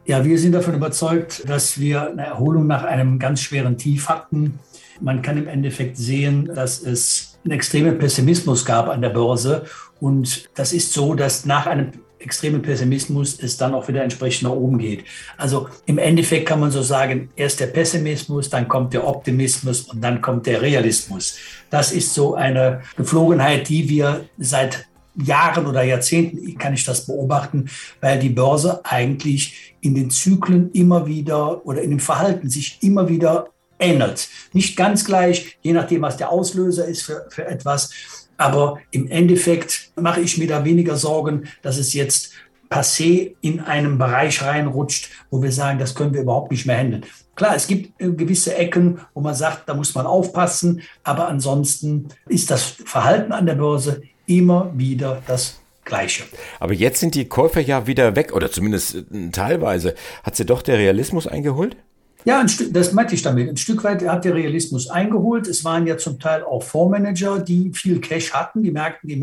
Ja, 0.05 0.27
wir 0.27 0.39
sind 0.39 0.53
davon 0.53 0.75
überzeugt, 0.75 1.49
dass 1.49 1.81
wir 1.81 2.11
eine 2.11 2.27
Erholung 2.27 2.67
nach 2.67 2.85
einem 2.85 3.19
ganz 3.19 3.41
schweren 3.41 3.79
Tief 3.79 4.11
hatten. 4.11 4.59
Man 5.01 5.23
kann 5.23 5.39
im 5.39 5.49
Endeffekt 5.49 5.97
sehen, 5.97 6.51
dass 6.55 6.83
es 6.83 7.39
einen 7.47 7.53
extremen 7.53 7.99
Pessimismus 7.99 8.67
gab 8.67 8.91
an 8.91 9.01
der 9.01 9.09
Börse. 9.09 9.65
Und 10.01 10.51
das 10.55 10.75
ist 10.75 10.93
so, 10.93 11.15
dass 11.15 11.47
nach 11.47 11.67
einem 11.67 11.93
extremen 12.25 12.63
Pessimismus 12.63 13.39
es 13.39 13.57
dann 13.57 13.75
auch 13.75 13.87
wieder 13.89 14.03
entsprechend 14.03 14.49
nach 14.49 14.57
oben 14.57 14.79
geht. 14.79 15.05
Also 15.37 15.69
im 15.87 15.99
Endeffekt 15.99 16.47
kann 16.47 16.61
man 16.61 16.71
so 16.71 16.83
sagen, 16.83 17.31
erst 17.37 17.61
der 17.61 17.67
Pessimismus, 17.67 18.51
dann 18.51 18.67
kommt 18.67 18.95
der 18.95 19.07
Optimismus 19.07 19.83
und 19.83 20.01
dann 20.01 20.21
kommt 20.21 20.47
der 20.47 20.63
Realismus. 20.63 21.37
Das 21.71 21.93
ist 21.93 22.15
so 22.15 22.35
eine 22.35 22.83
Geflogenheit, 22.97 23.69
die 23.69 23.89
wir 23.89 24.25
seit 24.39 24.87
Jahren 25.17 25.67
oder 25.67 25.85
Jahrzehnten 25.85 26.59
kann 26.59 26.75
ich 26.75 26.85
das 26.85 27.07
beobachten, 27.07 27.71
weil 28.01 28.19
die 28.19 28.31
Börse 28.31 28.81
eigentlich 28.85 29.77
in 29.81 29.95
den 29.95 30.11
Zyklen 30.11 30.73
immer 30.73 31.07
wieder 31.07 31.65
oder 31.67 31.83
in 31.83 31.91
dem 31.91 32.01
Verhalten 32.01 32.51
sich 32.51 32.79
immer 32.83 33.09
wieder 33.09 33.49
ändert. 33.79 34.29
Nicht 34.53 34.77
ganz 34.77 35.05
gleich, 35.05 35.59
je 35.63 35.73
nachdem, 35.73 36.03
was 36.03 36.17
der 36.17 36.31
Auslöser 36.31 36.87
ist 36.87 37.03
für, 37.03 37.27
für 37.31 37.47
etwas. 37.47 37.91
Aber 38.37 38.79
im 38.91 39.09
Endeffekt 39.09 39.91
mache 39.97 40.21
ich 40.21 40.39
mir 40.39 40.49
da 40.49 40.65
weniger 40.65 40.97
Sorgen, 40.97 41.45
dass 41.63 41.79
es 41.79 41.93
jetzt 41.93 42.33
passé 42.71 43.35
in 43.41 43.61
einem 43.61 43.99
Bereich 43.99 44.43
reinrutscht, 44.43 45.11
wo 45.31 45.43
wir 45.43 45.53
sagen, 45.53 45.79
das 45.79 45.95
können 45.95 46.13
wir 46.15 46.23
überhaupt 46.23 46.51
nicht 46.51 46.67
mehr 46.67 46.77
handeln. 46.77 47.05
Klar, 47.37 47.55
es 47.57 47.67
gibt 47.67 48.01
äh, 48.01 48.11
gewisse 48.11 48.55
Ecken, 48.57 49.01
wo 49.13 49.21
man 49.21 49.35
sagt, 49.35 49.69
da 49.69 49.75
muss 49.75 49.95
man 49.95 50.07
aufpassen, 50.07 50.83
aber 51.03 51.29
ansonsten 51.29 52.09
ist 52.29 52.51
das 52.51 52.63
Verhalten 52.63 53.33
an 53.33 53.47
der 53.47 53.55
Börse 53.55 54.03
immer 54.27 54.73
wieder 54.75 55.23
das 55.27 55.61
Gleiche. 55.85 56.25
Aber 56.61 56.73
jetzt 56.73 57.01
sind 57.01 57.15
die 57.15 57.29
Käufer 57.29 57.61
ja 57.61 57.87
wieder 57.87 58.17
weg, 58.17 58.33
oder 58.33 58.51
zumindest 58.51 58.95
äh, 58.95 59.31
teilweise. 59.33 59.95
Hat 60.23 60.37
sie 60.37 60.47
doch 60.47 60.63
der 60.63 60.79
Realismus 60.79 61.27
eingeholt? 61.27 61.77
Ja, 62.25 62.41
ein 62.41 62.49
Stück, 62.49 62.73
das 62.73 62.93
meinte 62.93 63.15
ich 63.15 63.23
damit. 63.23 63.51
Ein 63.51 63.57
Stück 63.59 63.85
weit 63.85 64.07
hat 64.07 64.25
der 64.25 64.35
Realismus 64.35 64.89
eingeholt. 64.89 65.47
Es 65.47 65.63
waren 65.63 65.87
ja 65.87 65.99
zum 65.99 66.19
Teil 66.19 66.43
auch 66.43 66.63
Fondsmanager, 66.63 67.39
die 67.39 67.71
viel 67.75 68.01
Cash 68.01 68.33
hatten. 68.33 68.63
Die 68.63 68.71
merkten, 68.71 69.09
die, 69.09 69.21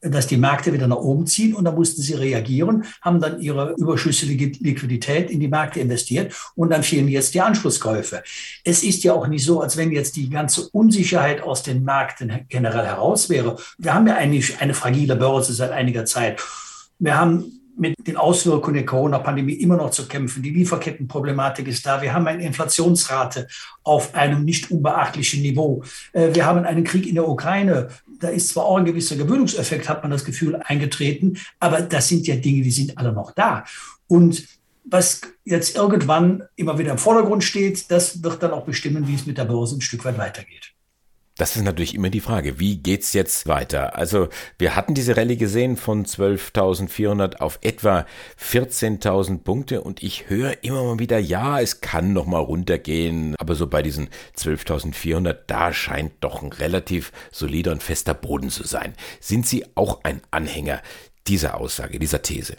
dass 0.00 0.26
die 0.26 0.38
Märkte 0.38 0.72
wieder 0.72 0.86
nach 0.86 0.96
oben 0.96 1.26
ziehen 1.26 1.54
und 1.54 1.64
da 1.64 1.72
mussten 1.72 2.00
sie 2.00 2.14
reagieren, 2.14 2.84
haben 3.02 3.20
dann 3.20 3.40
ihre 3.40 3.74
überschüssige 3.76 4.46
Liquidität 4.60 5.30
in 5.30 5.40
die 5.40 5.48
Märkte 5.48 5.80
investiert 5.80 6.34
und 6.54 6.70
dann 6.70 6.82
fehlen 6.82 7.08
jetzt 7.08 7.34
die 7.34 7.40
Anschlusskäufe. 7.42 8.22
Es 8.64 8.82
ist 8.82 9.04
ja 9.04 9.12
auch 9.12 9.26
nicht 9.26 9.44
so, 9.44 9.60
als 9.60 9.76
wenn 9.76 9.90
jetzt 9.90 10.16
die 10.16 10.30
ganze 10.30 10.68
Unsicherheit 10.70 11.42
aus 11.42 11.62
den 11.62 11.84
Märkten 11.84 12.46
generell 12.48 12.86
heraus 12.86 13.28
wäre. 13.28 13.56
Wir 13.76 13.92
haben 13.92 14.06
ja 14.06 14.16
eigentlich 14.16 14.60
eine 14.60 14.72
fragile 14.72 15.16
Börse 15.16 15.52
seit 15.52 15.72
einiger 15.72 16.04
Zeit. 16.06 16.40
Wir 16.98 17.18
haben 17.18 17.57
mit 17.78 18.06
den 18.06 18.16
Auswirkungen 18.16 18.74
der 18.74 18.84
Corona-Pandemie 18.84 19.54
immer 19.54 19.76
noch 19.76 19.90
zu 19.90 20.06
kämpfen. 20.08 20.42
Die 20.42 20.50
Lieferkettenproblematik 20.50 21.68
ist 21.68 21.86
da. 21.86 22.02
Wir 22.02 22.12
haben 22.12 22.26
eine 22.26 22.44
Inflationsrate 22.44 23.46
auf 23.84 24.14
einem 24.14 24.44
nicht 24.44 24.70
unbeachtlichen 24.70 25.42
Niveau. 25.42 25.82
Äh, 26.12 26.34
wir 26.34 26.44
haben 26.44 26.64
einen 26.64 26.84
Krieg 26.84 27.06
in 27.06 27.14
der 27.14 27.28
Ukraine. 27.28 27.88
Da 28.20 28.28
ist 28.28 28.48
zwar 28.48 28.64
auch 28.64 28.76
ein 28.76 28.84
gewisser 28.84 29.16
Gewöhnungseffekt, 29.16 29.88
hat 29.88 30.02
man 30.02 30.10
das 30.10 30.24
Gefühl, 30.24 30.60
eingetreten, 30.64 31.38
aber 31.60 31.80
das 31.80 32.08
sind 32.08 32.26
ja 32.26 32.34
Dinge, 32.34 32.62
die 32.62 32.70
sind 32.70 32.98
alle 32.98 33.12
noch 33.12 33.30
da. 33.30 33.64
Und 34.08 34.44
was 34.84 35.20
jetzt 35.44 35.76
irgendwann 35.76 36.42
immer 36.56 36.78
wieder 36.78 36.92
im 36.92 36.98
Vordergrund 36.98 37.44
steht, 37.44 37.90
das 37.90 38.22
wird 38.22 38.42
dann 38.42 38.52
auch 38.52 38.64
bestimmen, 38.64 39.06
wie 39.06 39.14
es 39.14 39.26
mit 39.26 39.38
der 39.38 39.44
Börse 39.44 39.76
ein 39.76 39.82
Stück 39.82 40.04
weit 40.04 40.18
weitergeht. 40.18 40.72
Das 41.38 41.54
ist 41.54 41.62
natürlich 41.62 41.94
immer 41.94 42.10
die 42.10 42.20
Frage, 42.20 42.58
wie 42.58 42.78
geht's 42.78 43.12
jetzt 43.12 43.46
weiter? 43.46 43.96
Also 43.96 44.28
wir 44.58 44.74
hatten 44.74 44.94
diese 44.94 45.16
Rallye 45.16 45.36
gesehen 45.36 45.76
von 45.76 46.04
12.400 46.04 47.36
auf 47.36 47.60
etwa 47.62 48.06
14.000 48.42 49.44
Punkte 49.44 49.80
und 49.82 50.02
ich 50.02 50.28
höre 50.28 50.64
immer 50.64 50.82
mal 50.82 50.98
wieder, 50.98 51.20
ja, 51.20 51.60
es 51.60 51.80
kann 51.80 52.12
noch 52.12 52.26
mal 52.26 52.40
runtergehen, 52.40 53.36
aber 53.38 53.54
so 53.54 53.68
bei 53.68 53.82
diesen 53.82 54.08
12.400, 54.36 55.36
da 55.46 55.72
scheint 55.72 56.12
doch 56.20 56.42
ein 56.42 56.52
relativ 56.52 57.12
solider 57.30 57.70
und 57.70 57.84
fester 57.84 58.14
Boden 58.14 58.50
zu 58.50 58.66
sein. 58.66 58.94
Sind 59.20 59.46
Sie 59.46 59.64
auch 59.76 60.00
ein 60.02 60.20
Anhänger 60.32 60.82
dieser 61.28 61.56
Aussage, 61.60 62.00
dieser 62.00 62.20
These? 62.20 62.56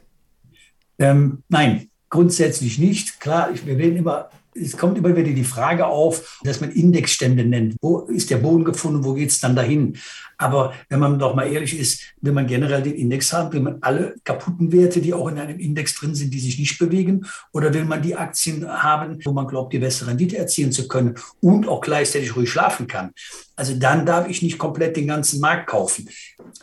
Ähm, 1.00 1.44
nein, 1.50 1.90
grundsätzlich 2.10 2.80
nicht. 2.80 3.20
Klar, 3.20 3.50
wir 3.66 3.78
werden 3.78 3.98
immer 3.98 4.30
es 4.56 4.78
kommt 4.78 4.98
immer 4.98 5.16
wieder 5.16 5.32
die 5.32 5.44
Frage 5.44 5.86
auf, 5.86 6.40
dass 6.44 6.62
man 6.62 6.72
Indexstände 6.72 7.46
nennt. 7.46 7.76
Wo 7.82 8.00
ist 8.02 8.30
der 8.30 8.38
Boden 8.38 8.64
gefunden? 8.64 9.04
Wo 9.04 9.14
geht 9.14 9.30
es 9.30 9.40
dann 9.40 9.56
dahin? 9.56 9.98
Aber 10.38 10.74
wenn 10.88 11.00
man 11.00 11.20
doch 11.20 11.36
mal 11.36 11.52
ehrlich 11.52 11.78
ist, 11.78 12.02
will 12.22 12.32
man 12.32 12.48
generell 12.48 12.82
den 12.82 12.96
Index 12.96 13.34
haben, 13.34 13.52
will 13.52 13.62
man 13.62 13.78
alle 13.82 14.16
kaputten 14.24 14.72
Werte, 14.72 15.02
die 15.02 15.14
auch 15.14 15.28
in 15.28 15.38
einem 15.38 15.60
Index 15.60 15.96
drin 15.96 16.16
sind, 16.16 16.34
die 16.34 16.40
sich 16.40 16.58
nicht 16.58 16.80
bewegen? 16.80 17.26
Oder 17.52 17.74
will 17.74 17.86
man 17.86 18.02
die 18.02 18.16
Aktien 18.16 18.68
haben, 18.68 19.20
wo 19.24 19.34
man 19.34 19.48
glaubt, 19.48 19.74
die 19.74 19.80
bessere 19.80 20.10
Rendite 20.10 20.38
erzielen 20.38 20.72
zu 20.72 20.88
können 20.88 21.16
und 21.42 21.68
auch 21.68 21.82
gleichzeitig 21.82 22.36
ruhig 22.36 22.50
schlafen 22.50 22.88
kann? 22.88 23.12
Also 23.56 23.76
dann 23.76 24.06
darf 24.06 24.30
ich 24.30 24.42
nicht 24.42 24.58
komplett 24.58 24.96
den 24.96 25.08
ganzen 25.08 25.42
Markt 25.42 25.68
kaufen. 25.68 26.10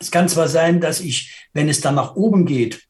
Es 0.01 0.11
kann 0.11 0.29
zwar 0.29 0.49
sein, 0.49 0.81
dass 0.81 1.01
ich, 1.01 1.47
wenn 1.53 1.69
es 1.69 1.83
dann 1.83 1.95
nach 1.95 2.17
oben 2.17 2.47
geht, 2.47 2.87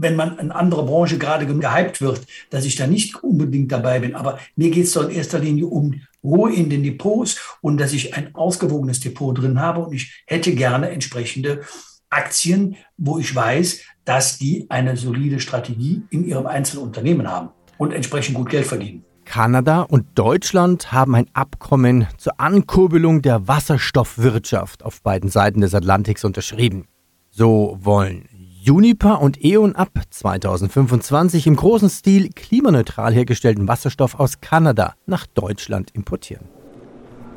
wenn 0.00 0.16
man 0.16 0.38
in 0.38 0.50
andere 0.50 0.84
Branche 0.84 1.18
gerade 1.18 1.46
gehypt 1.46 2.00
wird, 2.00 2.26
dass 2.50 2.64
ich 2.64 2.76
da 2.76 2.86
nicht 2.86 3.22
unbedingt 3.22 3.70
dabei 3.70 4.00
bin. 4.00 4.14
Aber 4.14 4.38
mir 4.56 4.70
geht 4.70 4.84
es 4.84 4.92
doch 4.92 5.08
in 5.08 5.14
erster 5.14 5.38
Linie 5.38 5.66
um 5.66 6.00
Ruhe 6.24 6.52
in 6.52 6.70
den 6.70 6.82
Depots 6.82 7.38
und 7.60 7.78
dass 7.78 7.92
ich 7.92 8.14
ein 8.14 8.34
ausgewogenes 8.34 9.00
Depot 9.00 9.36
drin 9.36 9.60
habe. 9.60 9.80
Und 9.84 9.94
ich 9.94 10.22
hätte 10.26 10.54
gerne 10.54 10.90
entsprechende 10.90 11.62
Aktien, 12.08 12.76
wo 12.96 13.18
ich 13.18 13.34
weiß, 13.34 13.82
dass 14.04 14.38
die 14.38 14.66
eine 14.70 14.96
solide 14.96 15.38
Strategie 15.38 16.02
in 16.10 16.24
ihrem 16.24 16.46
einzelnen 16.46 16.84
Unternehmen 16.84 17.30
haben 17.30 17.50
und 17.78 17.92
entsprechend 17.92 18.36
gut 18.36 18.50
Geld 18.50 18.66
verdienen. 18.66 19.04
Kanada 19.24 19.82
und 19.82 20.06
Deutschland 20.16 20.90
haben 20.90 21.14
ein 21.14 21.28
Abkommen 21.34 22.08
zur 22.18 22.40
Ankurbelung 22.40 23.22
der 23.22 23.46
Wasserstoffwirtschaft 23.46 24.82
auf 24.82 25.02
beiden 25.02 25.30
Seiten 25.30 25.60
des 25.60 25.74
Atlantiks 25.74 26.24
unterschrieben. 26.24 26.88
So 27.30 27.78
wollen 27.80 28.28
Juniper 28.62 29.22
und 29.22 29.42
E.ON 29.42 29.74
ab 29.74 29.88
2025 30.10 31.46
im 31.46 31.56
großen 31.56 31.88
Stil 31.88 32.28
klimaneutral 32.28 33.14
hergestellten 33.14 33.68
Wasserstoff 33.68 34.20
aus 34.20 34.42
Kanada 34.42 34.92
nach 35.06 35.26
Deutschland 35.26 35.92
importieren. 35.94 36.44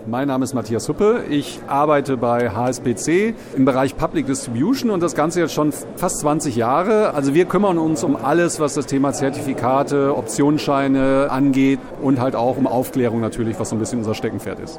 Mein 0.05 0.27
Name 0.27 0.43
ist 0.43 0.53
Matthias 0.53 0.89
Huppe. 0.89 1.23
Ich 1.29 1.61
arbeite 1.67 2.17
bei 2.17 2.49
HSBC 2.49 3.35
im 3.55 3.63
Bereich 3.63 3.95
Public 3.95 4.25
Distribution 4.25 4.91
und 4.91 5.01
das 5.01 5.15
Ganze 5.15 5.39
jetzt 5.39 5.53
schon 5.53 5.71
fast 5.95 6.19
20 6.19 6.57
Jahre. 6.57 7.13
Also 7.13 7.33
wir 7.33 7.45
kümmern 7.45 7.77
uns 7.77 8.03
um 8.03 8.17
alles, 8.17 8.59
was 8.59 8.73
das 8.73 8.85
Thema 8.85 9.13
Zertifikate, 9.13 10.17
Optionsscheine 10.17 11.27
angeht 11.31 11.79
und 12.01 12.19
halt 12.19 12.35
auch 12.35 12.57
um 12.57 12.67
Aufklärung 12.67 13.21
natürlich, 13.21 13.57
was 13.61 13.69
so 13.69 13.77
ein 13.77 13.79
bisschen 13.79 13.99
unser 13.99 14.13
Steckenpferd 14.13 14.59
ist. 14.59 14.77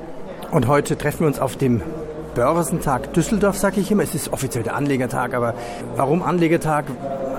Und 0.51 0.69
heute 0.69 0.99
treffen 0.99 1.21
wir 1.21 1.29
uns 1.29 1.39
auf 1.39 1.57
dem 1.57 1.81
Börsentag 2.35 3.13
Düsseldorf, 3.13 3.57
sage 3.57 3.81
ich 3.81 3.91
immer. 3.91 4.03
Es 4.03 4.15
ist 4.15 4.33
offiziell 4.33 4.65
der 4.65 4.75
Anlegertag, 4.75 5.35
aber 5.35 5.55
warum 5.97 6.23
Anlegertag? 6.23 6.85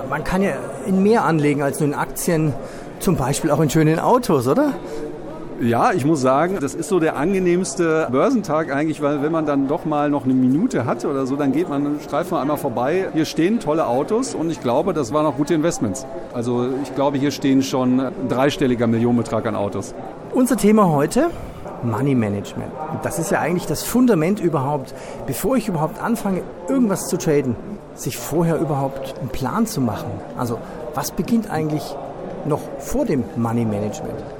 Man 0.08 0.24
kann 0.24 0.42
ja 0.42 0.52
in 0.86 1.02
mehr 1.02 1.24
anlegen 1.24 1.62
als 1.62 1.80
nur 1.80 1.88
in 1.88 1.94
Aktien, 1.94 2.54
zum 2.98 3.16
Beispiel 3.16 3.50
auch 3.50 3.60
in 3.60 3.68
schönen 3.68 3.98
Autos, 3.98 4.48
oder? 4.48 4.72
Ja, 5.60 5.92
ich 5.92 6.04
muss 6.04 6.20
sagen, 6.20 6.58
das 6.60 6.74
ist 6.74 6.90
so 6.90 7.00
der 7.00 7.16
angenehmste 7.16 8.08
Börsentag 8.10 8.70
eigentlich, 8.70 9.00
weil 9.00 9.22
wenn 9.22 9.32
man 9.32 9.46
dann 9.46 9.68
doch 9.68 9.86
mal 9.86 10.10
noch 10.10 10.24
eine 10.24 10.34
Minute 10.34 10.84
hat 10.84 11.04
oder 11.06 11.24
so, 11.26 11.34
dann 11.34 11.52
geht 11.52 11.70
man, 11.70 11.98
streift 12.04 12.30
man 12.30 12.42
einmal 12.42 12.58
vorbei. 12.58 13.08
Hier 13.14 13.24
stehen 13.24 13.58
tolle 13.58 13.86
Autos 13.86 14.34
und 14.34 14.50
ich 14.50 14.60
glaube, 14.60 14.92
das 14.92 15.14
waren 15.14 15.24
auch 15.24 15.36
gute 15.36 15.54
Investments. 15.54 16.06
Also 16.34 16.66
ich 16.82 16.94
glaube, 16.94 17.16
hier 17.16 17.30
stehen 17.30 17.62
schon 17.62 18.00
ein 18.00 18.12
dreistelliger 18.28 18.86
Millionenbetrag 18.86 19.46
an 19.46 19.56
Autos. 19.56 19.94
Unser 20.34 20.58
Thema 20.58 20.90
heute, 20.90 21.30
Money 21.82 22.14
Management. 22.14 22.72
Und 22.92 23.04
das 23.04 23.18
ist 23.18 23.30
ja 23.30 23.40
eigentlich 23.40 23.66
das 23.66 23.82
Fundament 23.82 24.40
überhaupt, 24.40 24.94
bevor 25.26 25.56
ich 25.56 25.68
überhaupt 25.68 26.02
anfange, 26.02 26.42
irgendwas 26.68 27.08
zu 27.08 27.16
traden, 27.16 27.56
sich 27.94 28.16
vorher 28.16 28.58
überhaupt 28.58 29.18
einen 29.20 29.28
Plan 29.30 29.66
zu 29.66 29.80
machen. 29.80 30.10
Also 30.36 30.58
was 30.94 31.10
beginnt 31.10 31.50
eigentlich 31.50 31.96
noch 32.44 32.60
vor 32.78 33.04
dem 33.04 33.24
Money 33.36 33.64
Management? 33.64 34.35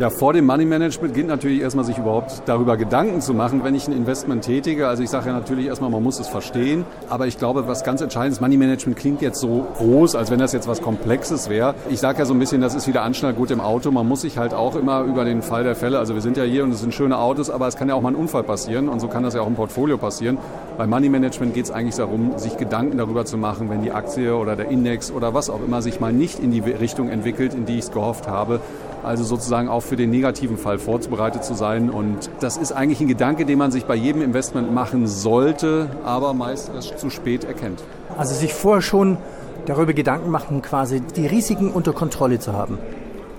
Ja, 0.00 0.10
vor 0.10 0.32
dem 0.32 0.46
Money 0.46 0.64
Management 0.64 1.12
gilt 1.12 1.26
natürlich 1.26 1.60
erstmal, 1.60 1.84
sich 1.84 1.98
überhaupt 1.98 2.42
darüber 2.46 2.76
Gedanken 2.76 3.20
zu 3.20 3.34
machen, 3.34 3.64
wenn 3.64 3.74
ich 3.74 3.88
ein 3.88 3.92
Investment 3.92 4.44
tätige. 4.44 4.86
Also 4.86 5.02
ich 5.02 5.10
sage 5.10 5.26
ja 5.26 5.32
natürlich 5.32 5.66
erstmal, 5.66 5.90
man 5.90 6.04
muss 6.04 6.20
es 6.20 6.28
verstehen. 6.28 6.84
Aber 7.08 7.26
ich 7.26 7.36
glaube, 7.36 7.66
was 7.66 7.82
ganz 7.82 8.00
entscheidend 8.00 8.34
ist, 8.34 8.40
Money 8.40 8.56
Management 8.56 8.96
klingt 8.96 9.22
jetzt 9.22 9.40
so 9.40 9.66
groß, 9.76 10.14
als 10.14 10.30
wenn 10.30 10.38
das 10.38 10.52
jetzt 10.52 10.68
was 10.68 10.82
Komplexes 10.82 11.48
wäre. 11.48 11.74
Ich 11.90 11.98
sage 11.98 12.20
ja 12.20 12.26
so 12.26 12.32
ein 12.32 12.38
bisschen, 12.38 12.60
das 12.60 12.76
ist 12.76 12.86
wieder 12.86 13.02
Anschnallgut 13.02 13.50
im 13.50 13.60
Auto. 13.60 13.90
Man 13.90 14.06
muss 14.06 14.20
sich 14.20 14.38
halt 14.38 14.54
auch 14.54 14.76
immer 14.76 15.00
über 15.00 15.24
den 15.24 15.42
Fall 15.42 15.64
der 15.64 15.74
Fälle, 15.74 15.98
also 15.98 16.14
wir 16.14 16.22
sind 16.22 16.36
ja 16.36 16.44
hier 16.44 16.62
und 16.62 16.70
es 16.70 16.80
sind 16.80 16.94
schöne 16.94 17.18
Autos, 17.18 17.50
aber 17.50 17.66
es 17.66 17.74
kann 17.74 17.88
ja 17.88 17.96
auch 17.96 18.00
mal 18.00 18.10
ein 18.10 18.14
Unfall 18.14 18.44
passieren 18.44 18.88
und 18.88 19.00
so 19.00 19.08
kann 19.08 19.24
das 19.24 19.34
ja 19.34 19.40
auch 19.40 19.48
im 19.48 19.56
Portfolio 19.56 19.98
passieren. 19.98 20.38
Bei 20.76 20.86
Money 20.86 21.08
Management 21.08 21.54
geht 21.54 21.64
es 21.64 21.70
eigentlich 21.72 21.96
darum, 21.96 22.38
sich 22.38 22.56
Gedanken 22.56 22.98
darüber 22.98 23.24
zu 23.24 23.36
machen, 23.36 23.68
wenn 23.68 23.82
die 23.82 23.90
Aktie 23.90 24.36
oder 24.36 24.54
der 24.54 24.68
Index 24.68 25.10
oder 25.10 25.34
was 25.34 25.50
auch 25.50 25.60
immer 25.60 25.82
sich 25.82 25.98
mal 25.98 26.12
nicht 26.12 26.38
in 26.38 26.52
die 26.52 26.60
Richtung 26.60 27.08
entwickelt, 27.08 27.52
in 27.52 27.66
die 27.66 27.78
ich 27.78 27.86
es 27.86 27.90
gehofft 27.90 28.28
habe, 28.28 28.60
also 29.02 29.24
sozusagen 29.24 29.68
auch 29.68 29.82
für 29.82 29.96
den 29.96 30.10
negativen 30.10 30.56
Fall 30.56 30.78
vorbereitet 30.78 31.44
zu 31.44 31.54
sein. 31.54 31.90
Und 31.90 32.30
das 32.40 32.56
ist 32.56 32.72
eigentlich 32.72 33.00
ein 33.00 33.08
Gedanke, 33.08 33.44
den 33.44 33.58
man 33.58 33.70
sich 33.70 33.84
bei 33.84 33.94
jedem 33.94 34.22
Investment 34.22 34.72
machen 34.72 35.06
sollte, 35.06 35.88
aber 36.04 36.34
meist 36.34 36.70
erst 36.74 36.98
zu 36.98 37.10
spät 37.10 37.44
erkennt. 37.44 37.82
Also 38.16 38.34
sich 38.34 38.54
vorher 38.54 38.82
schon 38.82 39.18
darüber 39.66 39.92
Gedanken 39.92 40.30
machen, 40.30 40.62
quasi 40.62 41.00
die 41.00 41.26
Risiken 41.26 41.70
unter 41.70 41.92
Kontrolle 41.92 42.38
zu 42.38 42.52
haben. 42.52 42.78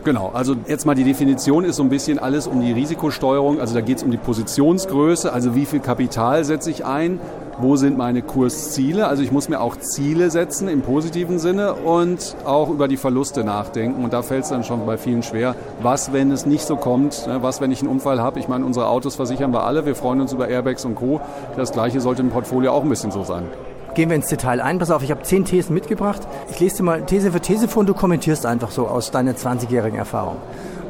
Genau, 0.05 0.31
also 0.33 0.55
jetzt 0.65 0.85
mal 0.85 0.95
die 0.95 1.03
Definition 1.03 1.65
ist 1.65 1.75
so 1.75 1.83
ein 1.83 1.89
bisschen 1.89 2.19
alles 2.19 2.47
um 2.47 2.61
die 2.61 2.71
Risikosteuerung. 2.71 3.59
Also 3.59 3.73
da 3.73 3.81
geht 3.81 3.97
es 3.97 4.03
um 4.03 4.11
die 4.11 4.17
Positionsgröße, 4.17 5.31
also 5.31 5.55
wie 5.55 5.65
viel 5.65 5.81
Kapital 5.81 6.45
setze 6.45 6.71
ich 6.71 6.85
ein, 6.85 7.19
wo 7.57 7.75
sind 7.75 7.97
meine 7.97 8.21
Kursziele. 8.21 9.07
Also 9.07 9.23
ich 9.23 9.33
muss 9.33 9.49
mir 9.49 9.59
auch 9.59 9.75
Ziele 9.75 10.31
setzen 10.31 10.69
im 10.69 10.81
positiven 10.81 11.37
Sinne 11.37 11.73
und 11.73 12.37
auch 12.45 12.69
über 12.69 12.87
die 12.87 12.95
Verluste 12.95 13.43
nachdenken. 13.43 14.01
Und 14.01 14.13
da 14.13 14.21
fällt 14.21 14.43
es 14.43 14.49
dann 14.49 14.63
schon 14.63 14.85
bei 14.85 14.97
vielen 14.97 15.21
schwer, 15.21 15.55
was, 15.81 16.13
wenn 16.13 16.31
es 16.31 16.45
nicht 16.45 16.65
so 16.65 16.77
kommt, 16.77 17.27
ne? 17.27 17.43
was, 17.43 17.59
wenn 17.59 17.71
ich 17.73 17.81
einen 17.81 17.89
Unfall 17.89 18.21
habe. 18.21 18.39
Ich 18.39 18.47
meine, 18.47 18.65
unsere 18.65 18.87
Autos 18.87 19.15
versichern 19.15 19.51
wir 19.51 19.65
alle, 19.65 19.85
wir 19.85 19.95
freuen 19.95 20.21
uns 20.21 20.31
über 20.31 20.47
Airbags 20.47 20.85
und 20.85 20.95
Co. 20.95 21.19
Das 21.57 21.73
gleiche 21.73 21.99
sollte 21.99 22.21
im 22.21 22.29
Portfolio 22.29 22.71
auch 22.71 22.83
ein 22.83 22.89
bisschen 22.89 23.11
so 23.11 23.25
sein 23.25 23.43
gehen 23.93 24.09
wir 24.09 24.15
ins 24.15 24.27
Detail 24.27 24.61
ein. 24.61 24.79
Pass 24.79 24.91
auf, 24.91 25.03
ich 25.03 25.11
habe 25.11 25.23
zehn 25.23 25.45
Thesen 25.45 25.73
mitgebracht. 25.73 26.21
Ich 26.49 26.59
lese 26.59 26.77
dir 26.77 26.83
mal 26.83 27.05
These 27.05 27.31
für 27.31 27.39
These 27.39 27.67
vor 27.67 27.81
und 27.81 27.87
du 27.87 27.93
kommentierst 27.93 28.45
einfach 28.45 28.71
so 28.71 28.87
aus 28.87 29.11
deiner 29.11 29.33
20-jährigen 29.33 29.97
Erfahrung. 29.97 30.37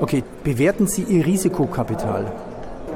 Okay, 0.01 0.23
bewerten 0.43 0.87
Sie 0.87 1.03
Ihr 1.03 1.25
Risikokapital. 1.25 2.31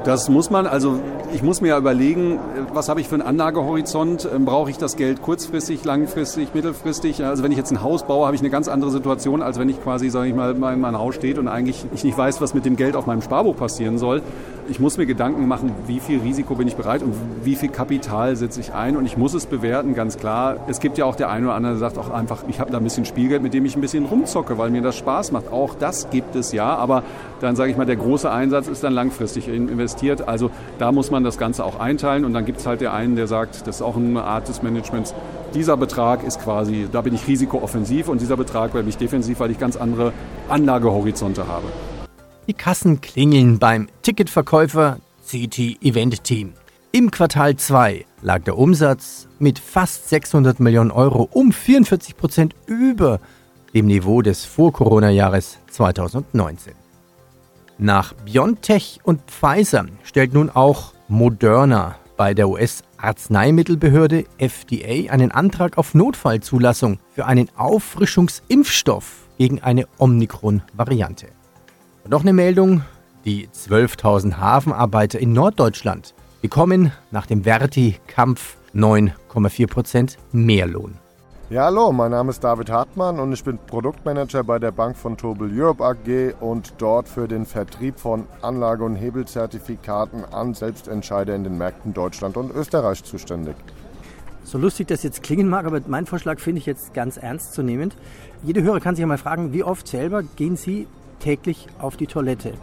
Das 0.04 0.28
muss 0.28 0.50
man, 0.50 0.66
also 0.66 1.00
ich 1.32 1.42
muss 1.42 1.62
mir 1.62 1.68
ja 1.68 1.78
überlegen, 1.78 2.38
was 2.74 2.90
habe 2.90 3.00
ich 3.00 3.08
für 3.08 3.14
einen 3.14 3.22
Anlagehorizont? 3.22 4.28
Ähm, 4.34 4.44
brauche 4.44 4.68
ich 4.68 4.76
das 4.76 4.96
Geld 4.96 5.22
kurzfristig, 5.22 5.82
langfristig, 5.84 6.54
mittelfristig? 6.54 7.24
Also 7.24 7.42
wenn 7.42 7.52
ich 7.52 7.56
jetzt 7.56 7.70
ein 7.70 7.82
Haus 7.82 8.02
baue, 8.02 8.26
habe 8.26 8.36
ich 8.36 8.42
eine 8.42 8.50
ganz 8.50 8.68
andere 8.68 8.90
Situation, 8.90 9.42
als 9.42 9.58
wenn 9.58 9.70
ich 9.70 9.82
quasi, 9.82 10.10
sage 10.10 10.28
ich 10.28 10.34
mal, 10.34 10.52
mein, 10.54 10.78
mein 10.78 10.98
Haus 10.98 11.14
steht 11.14 11.38
und 11.38 11.48
eigentlich 11.48 11.86
ich 11.94 12.04
nicht 12.04 12.18
weiß, 12.18 12.42
was 12.42 12.52
mit 12.52 12.66
dem 12.66 12.76
Geld 12.76 12.96
auf 12.96 13.06
meinem 13.06 13.22
Sparbuch 13.22 13.56
passieren 13.56 13.96
soll. 13.96 14.20
Ich 14.66 14.80
muss 14.80 14.96
mir 14.96 15.04
Gedanken 15.04 15.46
machen, 15.46 15.72
wie 15.86 16.00
viel 16.00 16.20
Risiko 16.20 16.54
bin 16.54 16.66
ich 16.66 16.74
bereit 16.74 17.02
und 17.02 17.14
wie 17.42 17.54
viel 17.54 17.68
Kapital 17.68 18.34
setze 18.34 18.60
ich 18.60 18.72
ein 18.72 18.96
und 18.96 19.04
ich 19.04 19.18
muss 19.18 19.34
es 19.34 19.44
bewerten, 19.44 19.94
ganz 19.94 20.16
klar. 20.16 20.56
Es 20.68 20.80
gibt 20.80 20.96
ja 20.96 21.04
auch 21.04 21.16
der 21.16 21.28
eine 21.28 21.46
oder 21.46 21.54
andere, 21.54 21.74
der 21.74 21.80
sagt 21.80 21.98
auch 21.98 22.08
einfach, 22.08 22.44
ich 22.48 22.60
habe 22.60 22.70
da 22.70 22.78
ein 22.78 22.84
bisschen 22.84 23.04
Spielgeld, 23.04 23.42
mit 23.42 23.52
dem 23.52 23.66
ich 23.66 23.76
ein 23.76 23.82
bisschen 23.82 24.06
rumzocke, 24.06 24.56
weil 24.56 24.70
mir 24.70 24.80
das 24.80 24.96
Spaß 24.96 25.32
macht. 25.32 25.52
Auch 25.52 25.74
das 25.74 26.08
gibt 26.08 26.34
es 26.34 26.52
ja, 26.52 26.74
aber 26.76 27.02
dann 27.40 27.56
sage 27.56 27.72
ich 27.72 27.76
mal, 27.76 27.84
der 27.84 27.96
große 27.96 28.30
Einsatz 28.30 28.66
ist 28.66 28.82
dann 28.82 28.94
langfristig 28.94 29.48
investiert. 29.48 30.26
Also 30.26 30.50
da 30.78 30.92
muss 30.92 31.10
man 31.10 31.24
das 31.24 31.36
Ganze 31.36 31.62
auch 31.62 31.78
einteilen 31.78 32.24
und 32.24 32.32
dann 32.32 32.46
gibt 32.46 32.60
es 32.60 32.66
halt 32.66 32.80
der 32.80 32.94
einen, 32.94 33.16
der 33.16 33.26
sagt, 33.26 33.66
das 33.66 33.76
ist 33.76 33.82
auch 33.82 33.96
eine 33.96 34.22
Art 34.22 34.48
des 34.48 34.62
Managements, 34.62 35.14
dieser 35.54 35.76
Betrag 35.76 36.24
ist 36.24 36.42
quasi, 36.42 36.88
da 36.90 37.02
bin 37.02 37.14
ich 37.14 37.28
risikooffensiv 37.28 38.08
und 38.08 38.22
dieser 38.22 38.38
Betrag 38.38 38.72
bin 38.72 38.88
ich 38.88 38.96
defensiv, 38.96 39.40
weil 39.40 39.50
ich 39.50 39.58
ganz 39.58 39.76
andere 39.76 40.12
Anlagehorizonte 40.48 41.46
habe. 41.46 41.66
Die 42.46 42.52
Kassen 42.52 43.00
klingeln 43.00 43.58
beim 43.58 43.88
Ticketverkäufer 44.02 44.98
CT 45.26 45.82
Event 45.82 46.24
Team. 46.24 46.52
Im 46.92 47.10
Quartal 47.10 47.56
2 47.56 48.04
lag 48.20 48.42
der 48.42 48.58
Umsatz 48.58 49.28
mit 49.38 49.58
fast 49.58 50.10
600 50.10 50.60
Millionen 50.60 50.90
Euro 50.90 51.26
um 51.32 51.52
44 51.52 52.18
Prozent 52.18 52.54
über 52.66 53.18
dem 53.72 53.86
Niveau 53.86 54.20
des 54.20 54.44
Vor-Corona-Jahres 54.44 55.58
2019. 55.70 56.74
Nach 57.78 58.12
BioNTech 58.12 59.00
und 59.04 59.22
Pfizer 59.22 59.86
stellt 60.02 60.34
nun 60.34 60.50
auch 60.50 60.92
Moderna 61.08 61.96
bei 62.18 62.34
der 62.34 62.50
US-Arzneimittelbehörde 62.50 64.26
FDA 64.36 65.10
einen 65.10 65.32
Antrag 65.32 65.78
auf 65.78 65.94
Notfallzulassung 65.94 66.98
für 67.14 67.24
einen 67.24 67.48
Auffrischungsimpfstoff 67.56 69.28
gegen 69.38 69.62
eine 69.62 69.88
Omikron-Variante. 69.96 71.28
Und 72.04 72.10
noch 72.10 72.20
eine 72.20 72.34
Meldung. 72.34 72.82
Die 73.24 73.48
12.000 73.48 74.36
Hafenarbeiter 74.36 75.18
in 75.18 75.32
Norddeutschland 75.32 76.14
bekommen 76.42 76.92
nach 77.10 77.24
dem 77.24 77.44
Verti-Kampf 77.44 78.58
9,4% 78.74 80.18
mehr 80.30 80.66
Lohn. 80.66 80.98
Ja, 81.48 81.64
hallo, 81.64 81.92
mein 81.92 82.10
Name 82.10 82.28
ist 82.28 82.44
David 82.44 82.68
Hartmann 82.68 83.18
und 83.18 83.32
ich 83.32 83.42
bin 83.42 83.58
Produktmanager 83.66 84.44
bei 84.44 84.58
der 84.58 84.70
Bank 84.70 84.98
von 84.98 85.16
Tobel 85.16 85.50
Europe 85.58 85.82
AG 85.82 86.34
und 86.40 86.74
dort 86.76 87.08
für 87.08 87.26
den 87.26 87.46
Vertrieb 87.46 87.98
von 87.98 88.26
Anlage- 88.42 88.84
und 88.84 88.96
Hebelzertifikaten 88.96 90.26
an 90.26 90.52
Selbstentscheider 90.52 91.34
in 91.34 91.44
den 91.44 91.56
Märkten 91.56 91.94
Deutschland 91.94 92.36
und 92.36 92.54
Österreich 92.54 93.02
zuständig. 93.02 93.56
So 94.42 94.58
lustig 94.58 94.88
das 94.88 95.02
jetzt 95.02 95.22
klingen 95.22 95.48
mag, 95.48 95.64
aber 95.64 95.80
mein 95.86 96.04
Vorschlag 96.04 96.38
finde 96.38 96.58
ich 96.58 96.66
jetzt 96.66 96.92
ganz 96.92 97.16
ernst 97.16 97.54
zu 97.54 97.62
nehmen. 97.62 97.92
Jede 98.42 98.62
Hörer 98.62 98.80
kann 98.80 98.94
sich 98.94 99.00
ja 99.00 99.06
mal 99.06 99.16
fragen, 99.16 99.54
wie 99.54 99.64
oft 99.64 99.88
selber 99.88 100.22
gehen 100.22 100.56
Sie 100.56 100.86
täglich 101.18 101.68
auf 101.78 101.96
die 101.96 102.06
Toilette? 102.06 102.54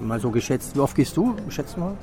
Mal 0.00 0.20
so 0.20 0.30
geschätzt. 0.30 0.76
Wie 0.76 0.80
oft 0.80 0.96
gehst 0.96 1.16
du? 1.16 1.34
Schätzt 1.48 1.78
mal. 1.78 1.96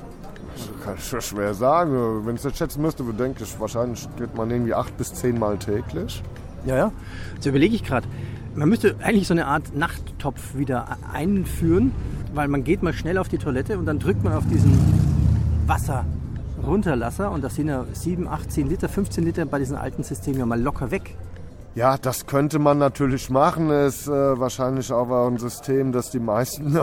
Das 0.54 0.84
kann 0.84 0.94
ich 0.96 1.26
schwer 1.26 1.54
sagen. 1.54 2.26
Wenn 2.26 2.36
ich 2.36 2.42
das 2.42 2.56
schätzen 2.56 2.82
müsste, 2.82 3.04
denke 3.04 3.44
ich, 3.44 3.60
wahrscheinlich 3.60 4.08
geht 4.16 4.34
man 4.36 4.50
irgendwie 4.50 4.74
acht 4.74 4.96
bis 4.96 5.12
zehn 5.14 5.38
Mal 5.38 5.58
täglich. 5.58 6.22
Ja, 6.64 6.76
ja. 6.76 6.92
Jetzt 7.34 7.46
überlege 7.46 7.74
ich 7.74 7.84
gerade. 7.84 8.06
Man 8.54 8.68
müsste 8.68 8.96
eigentlich 9.02 9.26
so 9.26 9.34
eine 9.34 9.46
Art 9.46 9.74
Nachttopf 9.74 10.56
wieder 10.56 10.98
einführen, 11.10 11.92
weil 12.34 12.48
man 12.48 12.64
geht 12.64 12.82
mal 12.82 12.92
schnell 12.92 13.16
auf 13.18 13.28
die 13.28 13.38
Toilette 13.38 13.78
und 13.78 13.86
dann 13.86 13.98
drückt 13.98 14.22
man 14.22 14.34
auf 14.34 14.44
diesen 14.46 14.78
Wasserrunterlasser 15.66 17.30
und 17.30 17.42
das 17.42 17.54
sind 17.54 17.68
ja 17.68 17.86
7, 17.92 18.28
8, 18.28 18.52
10 18.52 18.68
Liter, 18.68 18.88
15 18.90 19.24
Liter 19.24 19.46
bei 19.46 19.58
diesen 19.58 19.76
alten 19.76 20.02
Systemen 20.02 20.38
ja 20.38 20.46
mal 20.46 20.60
locker 20.60 20.90
weg. 20.90 21.16
Ja, 21.74 21.96
das 21.96 22.26
könnte 22.26 22.58
man 22.58 22.76
natürlich 22.76 23.30
machen. 23.30 23.70
Ist 23.70 24.06
äh, 24.06 24.10
wahrscheinlich 24.10 24.92
auch 24.92 25.08
ein 25.28 25.38
System, 25.38 25.92
das 25.92 26.10
die 26.10 26.20
meisten 26.20 26.78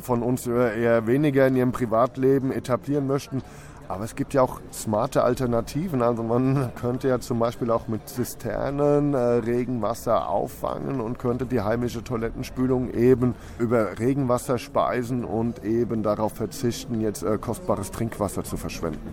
von 0.00 0.22
uns 0.22 0.46
eher 0.46 1.06
weniger 1.08 1.48
in 1.48 1.56
ihrem 1.56 1.72
Privatleben 1.72 2.52
etablieren 2.52 3.08
möchten. 3.08 3.42
Aber 3.88 4.04
es 4.04 4.14
gibt 4.14 4.34
ja 4.34 4.42
auch 4.42 4.60
smarte 4.72 5.24
Alternativen. 5.24 6.00
Also 6.00 6.22
man 6.22 6.70
könnte 6.80 7.08
ja 7.08 7.18
zum 7.18 7.40
Beispiel 7.40 7.72
auch 7.72 7.88
mit 7.88 8.08
Zisternen 8.08 9.14
äh, 9.14 9.18
Regenwasser 9.18 10.28
auffangen 10.28 11.00
und 11.00 11.18
könnte 11.18 11.44
die 11.44 11.60
heimische 11.60 12.04
Toilettenspülung 12.04 12.94
eben 12.94 13.34
über 13.58 13.98
Regenwasser 13.98 14.58
speisen 14.58 15.24
und 15.24 15.64
eben 15.64 16.04
darauf 16.04 16.34
verzichten, 16.34 17.00
jetzt 17.00 17.24
äh, 17.24 17.36
kostbares 17.36 17.90
Trinkwasser 17.90 18.44
zu 18.44 18.56
verschwenden. 18.56 19.12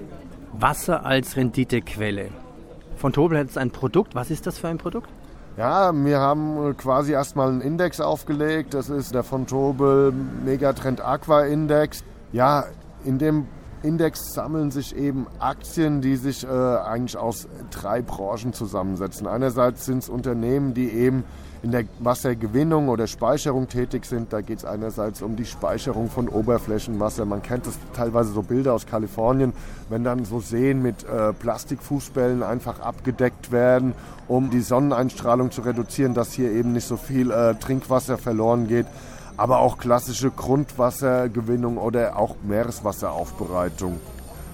Wasser 0.54 1.04
als 1.04 1.36
Renditequelle. 1.36 2.30
Von 2.98 3.14
es 3.14 3.58
ein 3.58 3.72
Produkt. 3.72 4.16
Was 4.16 4.32
ist 4.32 4.48
das 4.48 4.58
für 4.58 4.68
ein 4.68 4.80
Produkt? 4.80 5.10
Ja, 5.56 5.92
wir 5.94 6.20
haben 6.20 6.76
quasi 6.78 7.14
erstmal 7.14 7.50
einen 7.50 7.62
Index 7.62 8.00
aufgelegt. 8.00 8.74
Das 8.74 8.90
ist 8.90 9.14
der 9.14 9.24
von 9.24 9.48
Tobel 9.48 10.12
Megatrend 10.12 11.02
Aqua 11.02 11.44
Index. 11.44 12.04
Ja, 12.32 12.66
in 13.06 13.18
dem 13.18 13.48
Index 13.84 14.34
sammeln 14.34 14.72
sich 14.72 14.96
eben 14.96 15.28
Aktien, 15.40 16.02
die 16.02 16.16
sich 16.16 16.44
äh, 16.44 16.48
eigentlich 16.48 17.18
aus 17.18 17.48
drei 17.70 18.02
Branchen 18.02 18.54
zusammensetzen. 18.54 19.28
Einerseits 19.28 19.86
sind 19.86 20.00
es 20.00 20.10
Unternehmen, 20.10 20.74
die 20.74 20.90
eben 20.90 21.24
in 21.64 21.72
der 21.72 21.86
Wassergewinnung 22.00 22.90
oder 22.90 23.08
Speicherung 23.08 23.68
tätig 23.68 24.06
sind. 24.06 24.34
Da 24.34 24.42
geht 24.42 24.60
es 24.60 24.66
einerseits 24.66 25.22
um 25.22 25.36
die 25.36 25.46
Speicherung 25.46 26.10
von 26.10 26.28
Oberflächenwasser. 26.28 27.26
Man 27.26 27.42
kennt 27.42 27.68
das 27.68 27.78
teilweise 27.94 28.32
so 28.32 28.42
Bilder 28.42 28.74
aus 28.74 28.86
Kalifornien, 28.86 29.54
wenn 29.90 30.04
dann 30.04 30.26
so 30.26 30.40
Seen 30.40 30.82
mit 30.82 31.04
äh, 31.04 31.34
Plastikfußbällen 31.34 32.44
einfach 32.44 32.80
abgedeckt 32.80 33.52
werden, 33.52 33.94
um 34.28 34.50
die 34.50 34.62
Sonneneinstrahlung 34.62 35.52
zu 35.52 35.62
reduzieren, 35.62 36.14
dass 36.14 36.34
hier 36.34 36.52
eben 36.52 36.74
nicht 36.74 36.88
so 36.88 36.98
viel 36.98 37.32
äh, 37.32 37.56
Trinkwasser 37.56 38.18
verloren 38.18 38.68
geht 38.68 38.88
aber 39.38 39.60
auch 39.60 39.78
klassische 39.78 40.32
Grundwassergewinnung 40.32 41.78
oder 41.78 42.18
auch 42.18 42.36
Meereswasseraufbereitung. 42.44 44.00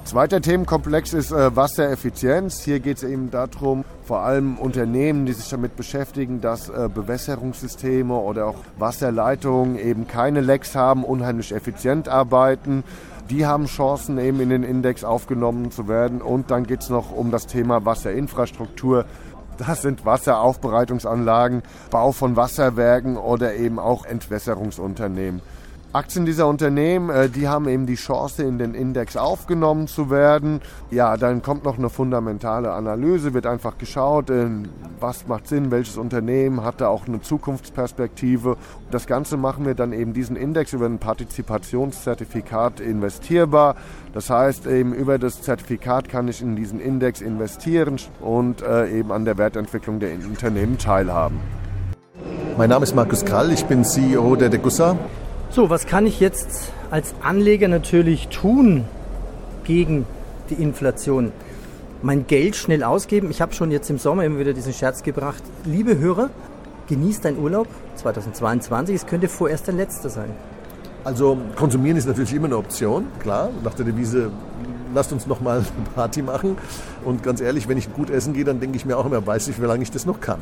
Zweiter 0.05 0.41
Themenkomplex 0.41 1.13
ist 1.13 1.31
äh, 1.31 1.55
Wassereffizienz. 1.55 2.61
Hier 2.61 2.81
geht 2.81 2.97
es 2.97 3.03
eben 3.03 3.31
darum, 3.31 3.85
vor 4.03 4.19
allem 4.19 4.57
Unternehmen, 4.57 5.25
die 5.25 5.31
sich 5.31 5.49
damit 5.49 5.77
beschäftigen, 5.77 6.41
dass 6.41 6.67
äh, 6.67 6.89
Bewässerungssysteme 6.93 8.13
oder 8.13 8.47
auch 8.47 8.57
Wasserleitungen 8.77 9.79
eben 9.79 10.05
keine 10.05 10.41
Lecks 10.41 10.75
haben, 10.75 11.05
unheimlich 11.05 11.53
effizient 11.53 12.09
arbeiten. 12.09 12.83
Die 13.29 13.45
haben 13.45 13.65
Chancen, 13.67 14.17
eben 14.17 14.41
in 14.41 14.49
den 14.49 14.63
Index 14.63 15.05
aufgenommen 15.05 15.71
zu 15.71 15.87
werden. 15.87 16.21
Und 16.21 16.51
dann 16.51 16.67
geht 16.67 16.81
es 16.81 16.89
noch 16.89 17.13
um 17.13 17.31
das 17.31 17.47
Thema 17.47 17.85
Wasserinfrastruktur. 17.85 19.05
Das 19.57 19.81
sind 19.81 20.05
Wasseraufbereitungsanlagen, 20.05 21.63
Bau 21.91 22.11
von 22.11 22.35
Wasserwerken 22.35 23.17
oder 23.17 23.55
eben 23.55 23.79
auch 23.79 24.05
Entwässerungsunternehmen. 24.05 25.41
Aktien 25.93 26.25
dieser 26.25 26.47
Unternehmen, 26.47 27.11
äh, 27.11 27.29
die 27.29 27.47
haben 27.47 27.67
eben 27.67 27.85
die 27.85 27.93
Chance, 27.93 28.41
in 28.41 28.57
den 28.57 28.73
Index 28.73 29.15
aufgenommen 29.15 29.87
zu 29.87 30.09
werden. 30.09 30.59
Ja, 30.89 31.17
dann 31.17 31.43
kommt 31.43 31.65
noch 31.65 31.77
eine 31.77 31.91
fundamentale 31.91 32.71
Analyse, 32.71 33.35
wird 33.35 33.45
einfach 33.45 33.77
geschaut, 33.77 34.31
äh, 34.31 34.47
was 34.99 35.27
macht 35.27 35.47
Sinn, 35.47 35.69
welches 35.69 35.97
Unternehmen 35.97 36.63
hat 36.63 36.81
da 36.81 36.87
auch 36.87 37.07
eine 37.07 37.21
Zukunftsperspektive. 37.21 38.57
Das 38.89 39.05
Ganze 39.05 39.37
machen 39.37 39.67
wir 39.67 39.75
dann 39.75 39.93
eben 39.93 40.13
diesen 40.13 40.35
Index 40.35 40.73
über 40.73 40.87
ein 40.87 40.97
Partizipationszertifikat 40.97 42.79
investierbar. 42.79 43.75
Das 44.13 44.31
heißt, 44.31 44.65
eben 44.65 44.95
über 44.95 45.19
das 45.19 45.43
Zertifikat 45.43 46.09
kann 46.09 46.27
ich 46.27 46.41
in 46.41 46.55
diesen 46.55 46.79
Index 46.79 47.21
investieren 47.21 47.97
und 48.19 48.63
äh, 48.63 48.89
eben 48.89 49.11
an 49.11 49.25
der 49.25 49.37
Wertentwicklung 49.37 49.99
der 49.99 50.13
Unternehmen 50.13 50.79
teilhaben. 50.79 51.39
Mein 52.57 52.71
Name 52.71 52.81
ist 52.83 52.95
Markus 52.95 53.23
Krall, 53.23 53.51
ich 53.51 53.65
bin 53.65 53.83
CEO 53.83 54.35
der 54.35 54.49
Degussa. 54.49 54.97
So, 55.53 55.69
was 55.69 55.85
kann 55.85 56.07
ich 56.07 56.19
jetzt 56.19 56.73
als 56.89 57.13
Anleger 57.21 57.67
natürlich 57.67 58.29
tun 58.29 58.85
gegen 59.63 60.07
die 60.49 60.55
Inflation? 60.55 61.31
Mein 62.01 62.25
Geld 62.25 62.55
schnell 62.55 62.83
ausgeben. 62.83 63.29
Ich 63.29 63.39
habe 63.39 63.53
schon 63.53 63.69
jetzt 63.69 63.87
im 63.91 63.99
Sommer 63.99 64.25
immer 64.25 64.39
wieder 64.39 64.53
diesen 64.53 64.73
Scherz 64.73 65.03
gebracht. 65.03 65.43
Liebe 65.63 65.99
Hörer, 65.99 66.31
Genieß 66.87 67.21
dein 67.21 67.37
Urlaub 67.37 67.67
2022, 67.97 68.95
es 68.95 69.05
könnte 69.05 69.29
vorerst 69.29 69.67
der 69.67 69.75
letzte 69.75 70.09
sein. 70.09 70.31
Also 71.03 71.37
konsumieren 71.55 71.97
ist 71.97 72.07
natürlich 72.07 72.33
immer 72.33 72.47
eine 72.47 72.57
Option, 72.57 73.05
klar. 73.19 73.51
Nach 73.63 73.75
der 73.75 73.85
Devise, 73.85 74.31
lasst 74.95 75.13
uns 75.13 75.27
noch 75.27 75.39
mal 75.39 75.59
eine 75.59 75.89
Party 75.93 76.23
machen. 76.23 76.57
Und 77.05 77.21
ganz 77.21 77.41
ehrlich, 77.41 77.67
wenn 77.67 77.77
ich 77.77 77.93
gut 77.93 78.09
essen 78.09 78.33
gehe, 78.33 78.43
dann 78.43 78.59
denke 78.59 78.75
ich 78.75 78.85
mir 78.85 78.97
auch 78.97 79.05
immer, 79.05 79.23
weiß 79.25 79.49
ich, 79.49 79.61
wie 79.61 79.65
lange 79.65 79.83
ich 79.83 79.91
das 79.91 80.07
noch 80.07 80.19
kann. 80.19 80.39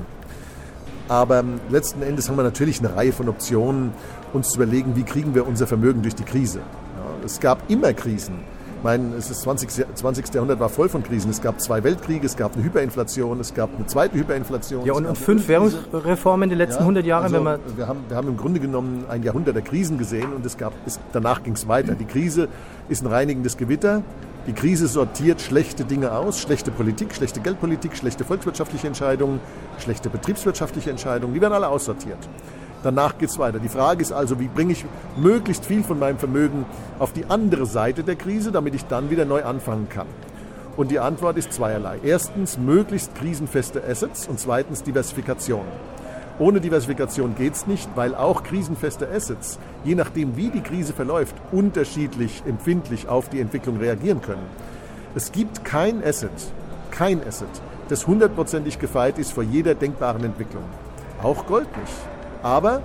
Aber 1.12 1.39
ähm, 1.39 1.60
letzten 1.69 2.04
Endes 2.04 2.30
haben 2.30 2.38
wir 2.38 2.43
natürlich 2.43 2.80
eine 2.80 2.95
Reihe 2.95 3.12
von 3.12 3.28
Optionen, 3.28 3.91
uns 4.32 4.52
zu 4.52 4.56
überlegen, 4.56 4.95
wie 4.95 5.04
kriegen 5.04 5.36
wir 5.36 5.45
unser 5.45 5.67
Vermögen 5.67 6.04
durch 6.04 6.15
die 6.15 6.24
Krise. 6.24 6.60
Ja, 6.60 7.26
es 7.26 7.41
gab 7.41 7.69
immer 7.69 7.91
Krisen. 7.91 8.36
Ich 8.78 8.84
meine, 8.86 9.15
das 9.17 9.28
20. 9.41 9.88
20. 9.93 10.34
Jahrhundert 10.34 10.62
war 10.62 10.69
voll 10.69 10.88
von 10.88 11.04
Krisen. 11.04 11.30
Es 11.30 11.41
gab 11.41 11.60
zwei 11.60 11.84
Weltkriege, 11.84 12.26
es 12.26 12.38
gab 12.38 12.56
eine 12.56 12.63
Hyperinflation, 12.63 13.41
es 13.41 13.54
gab 13.54 13.76
eine 13.76 13.88
zweite 13.88 14.17
Hyperinflation. 14.17 14.86
Ja, 14.86 14.93
und, 14.93 15.06
und 15.06 15.17
fünf 15.17 15.50
Währungsreformen 15.50 16.43
in 16.43 16.50
den 16.52 16.58
letzten 16.58 16.76
ja, 16.76 16.88
100 16.88 17.06
Jahren. 17.06 17.24
Also 17.24 17.36
wenn 17.36 17.43
man 17.43 17.60
wir, 17.76 17.88
haben, 17.89 18.00
wir 18.08 18.15
haben 18.15 18.30
im 18.30 18.38
Grunde 18.38 18.62
genommen 18.62 19.04
ein 19.10 19.21
Jahrhundert 19.21 19.54
der 19.54 19.63
Krisen 19.63 19.97
gesehen 19.97 20.32
und 20.34 20.45
es 20.45 20.58
gab, 20.58 20.71
es, 20.86 20.97
danach 21.12 21.43
ging 21.43 21.56
es 21.56 21.67
weiter. 21.67 21.93
Die 21.93 22.06
Krise 22.06 22.47
ist 22.88 23.04
ein 23.04 23.08
reinigendes 23.08 23.58
Gewitter. 23.58 24.02
Die 24.47 24.54
Krise 24.54 24.88
sortiert 24.88 25.39
schlechte 25.39 25.86
Dinge 25.86 26.13
aus, 26.13 26.39
schlechte 26.39 26.71
Politik, 26.71 27.13
schlechte 27.13 27.41
Geldpolitik, 27.41 27.95
schlechte 27.95 28.23
volkswirtschaftliche 28.23 28.88
Entscheidungen, 28.88 29.39
schlechte 29.77 30.10
betriebswirtschaftliche 30.10 30.89
Entscheidungen. 30.89 31.36
Die 31.36 31.41
werden 31.41 31.54
alle 31.54 31.67
aussortiert. 31.67 32.17
Danach 32.82 33.19
geht 33.19 33.30
es 33.30 33.38
weiter. 33.38 33.60
Die 33.60 33.69
Frage 33.69 34.01
ist 34.01 34.12
also, 34.12 34.39
wie 34.39 34.47
bringe 34.47 34.71
ich 34.71 34.84
möglichst 35.15 35.63
viel 35.65 35.84
von 35.84 35.99
meinem 35.99 36.17
Vermögen 36.17 36.65
auf 36.97 37.13
die 37.13 37.25
andere 37.25 37.67
Seite 37.67 38.04
der 38.04 38.15
Krise, 38.15 38.51
damit 38.51 38.73
ich 38.73 38.86
dann 38.86 39.12
wieder 39.12 39.25
neu 39.25 39.43
anfangen 39.43 39.88
kann. 39.89 40.08
Und 40.75 40.89
die 40.89 40.97
Antwort 40.97 41.38
ist 41.38 41.54
zweierlei. 41.54 41.99
Erstens 42.01 42.58
möglichst 42.58 43.13
krisenfeste 43.13 43.84
Assets 43.88 44.27
und 44.27 44.39
zweitens 44.39 44.82
Diversifikation. 44.82 45.65
Ohne 46.41 46.60
Diversifikation 46.60 47.36
geht 47.36 47.54
es 47.54 47.67
nicht, 47.67 47.88
weil 47.93 48.15
auch 48.15 48.41
krisenfeste 48.41 49.08
Assets, 49.08 49.60
je 49.84 49.93
nachdem 49.93 50.36
wie 50.38 50.49
die 50.49 50.62
Krise 50.62 50.91
verläuft, 50.91 51.36
unterschiedlich 51.51 52.41
empfindlich 52.47 53.08
auf 53.08 53.30
die 53.30 53.39
Entwicklung 53.39 53.77
reagieren 53.77 54.23
können. 54.23 54.41
Es 55.13 55.32
gibt 55.32 55.63
kein 55.63 56.04
Asset, 56.04 56.32
kein 56.89 57.21
Asset, 57.27 57.47
das 57.89 58.08
hundertprozentig 58.08 58.80
gefeit 58.80 59.19
ist 59.19 59.34
vor 59.34 59.43
jeder 59.43 59.75
denkbaren 59.75 60.23
Entwicklung. 60.23 60.63
Auch 61.21 61.45
Gold 61.45 61.67
nicht. 61.77 61.93
Aber 62.41 62.82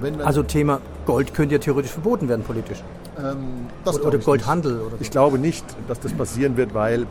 wenn 0.00 0.22
Also 0.22 0.42
Thema 0.42 0.80
Gold 1.04 1.34
könnte 1.34 1.56
ja 1.56 1.58
theoretisch 1.58 1.92
verboten 1.92 2.26
werden 2.26 2.42
politisch. 2.42 2.82
Ähm, 3.18 3.66
oder, 3.84 4.06
oder 4.06 4.18
Goldhandel. 4.18 4.80
Oder 4.80 4.90
so. 4.92 4.96
Ich 5.00 5.10
glaube 5.10 5.38
nicht, 5.38 5.66
dass 5.88 6.00
das 6.00 6.14
passieren 6.14 6.56
wird, 6.56 6.72
weil 6.72 7.06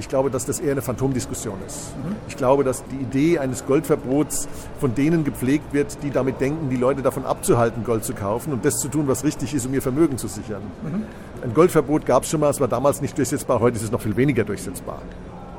ich 0.00 0.08
glaube, 0.08 0.30
dass 0.30 0.46
das 0.46 0.58
eher 0.58 0.72
eine 0.72 0.82
Phantomdiskussion 0.82 1.58
ist. 1.66 1.96
Mhm. 1.96 2.16
Ich 2.26 2.36
glaube, 2.36 2.64
dass 2.64 2.82
die 2.86 2.96
Idee 2.96 3.38
eines 3.38 3.66
Goldverbots 3.66 4.48
von 4.80 4.94
denen 4.94 5.24
gepflegt 5.24 5.72
wird, 5.72 6.02
die 6.02 6.10
damit 6.10 6.40
denken, 6.40 6.70
die 6.70 6.76
Leute 6.76 7.02
davon 7.02 7.24
abzuhalten, 7.24 7.84
Gold 7.84 8.04
zu 8.04 8.14
kaufen 8.14 8.52
und 8.52 8.64
das 8.64 8.78
zu 8.78 8.88
tun, 8.88 9.06
was 9.06 9.24
richtig 9.24 9.54
ist, 9.54 9.66
um 9.66 9.74
ihr 9.74 9.82
Vermögen 9.82 10.18
zu 10.18 10.26
sichern. 10.26 10.62
Mhm. 10.82 11.04
Ein 11.44 11.54
Goldverbot 11.54 12.06
gab 12.06 12.24
es 12.24 12.30
schon 12.30 12.40
mal, 12.40 12.50
es 12.50 12.60
war 12.60 12.68
damals 12.68 13.00
nicht 13.00 13.16
durchsetzbar, 13.16 13.60
heute 13.60 13.76
ist 13.76 13.82
es 13.82 13.90
noch 13.90 14.00
viel 14.00 14.16
weniger 14.16 14.44
durchsetzbar. 14.44 15.00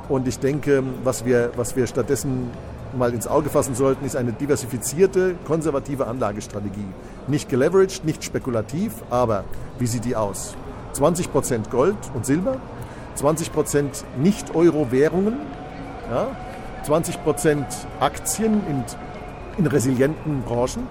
Und 0.08 0.26
ich 0.26 0.38
denke, 0.38 0.82
was 1.04 1.24
wir, 1.24 1.52
was 1.56 1.76
wir 1.76 1.86
stattdessen 1.86 2.50
mal 2.98 3.14
ins 3.14 3.26
Auge 3.26 3.48
fassen 3.48 3.74
sollten, 3.74 4.04
ist 4.04 4.16
eine 4.16 4.32
diversifizierte, 4.32 5.36
konservative 5.46 6.06
Anlagestrategie. 6.08 6.86
Nicht 7.28 7.48
geleveraged, 7.48 8.04
nicht 8.04 8.24
spekulativ, 8.24 8.92
aber 9.08 9.44
wie 9.78 9.86
sieht 9.86 10.04
die 10.04 10.16
aus? 10.16 10.54
20% 10.94 11.70
Gold 11.70 11.96
und 12.14 12.26
Silber, 12.26 12.56
20% 13.16 14.04
Nicht-Euro-Währungen, 14.16 15.34
ja, 16.10 16.28
20% 16.86 17.64
Aktien 18.00 18.60
in, 18.68 18.84
in 19.58 19.66
resilienten 19.66 20.42
Branchen, 20.42 20.86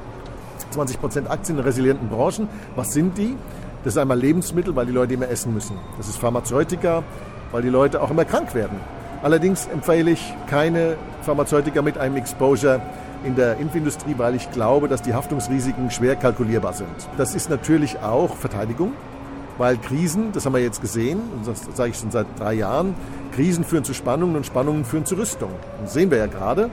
20% 0.74 1.28
Aktien 1.28 1.58
in 1.58 1.64
resilienten 1.64 2.10
Branchen. 2.10 2.48
Was 2.76 2.94
sind 2.94 3.18
die? 3.18 3.36
Das 3.84 3.94
ist 3.94 3.98
einmal 3.98 4.20
Lebensmittel, 4.20 4.76
weil 4.76 4.86
die 4.86 4.92
Leute 4.92 5.14
immer 5.16 5.28
essen 5.28 5.54
müssen. 5.54 5.76
Das 5.98 6.08
ist 6.08 6.18
Pharmazeutika, 6.18 7.04
weil 7.52 7.62
die 7.64 7.70
Leute 7.70 8.02
auch 8.02 8.12
immer 8.12 8.26
krank 8.26 8.54
werden. 8.54 8.80
Allerdings 9.24 9.68
empfehle 9.68 10.12
ich 10.12 10.34
keine 10.48 10.96
Pharmazeutika 11.24 11.82
mit 11.82 11.98
einem 11.98 12.16
Exposure 12.18 12.82
in 13.24 13.36
der 13.36 13.58
Impfindustrie, 13.58 14.16
weil 14.18 14.36
ich 14.36 14.52
glaube, 14.52 14.88
dass 14.88 15.02
die 15.02 15.14
Haftungsrisiken 15.14 15.92
schwer 15.92 16.16
kalkulierbar 16.16 16.74
sind. 16.74 16.90
Das 17.18 17.36
ist 17.36 17.50
natürlich 17.50 18.00
auch 18.00 18.36
Verteidigung, 18.36 18.94
weil 19.62 19.78
Krisen, 19.78 20.32
das 20.32 20.48
haben 20.48 20.54
wir 20.54 20.62
jetzt 20.64 20.82
gesehen, 20.82 21.20
und 21.36 21.48
das 21.48 21.62
sage 21.76 21.92
ich 21.92 21.98
schon 21.98 22.10
seit 22.10 22.26
drei 22.40 22.56
Jahren, 22.56 22.96
Krisen 23.32 23.64
führen 23.64 23.84
zu 23.84 23.94
Spannungen 23.94 24.36
und 24.36 24.44
Spannungen 24.44 24.84
führen 24.86 25.06
zu 25.06 25.14
Rüstung. 25.14 25.52
Und 25.52 25.84
das 25.84 25.94
sehen 25.94 26.10
wir 26.10 26.18
ja 26.18 26.26
gerade, 26.26 26.72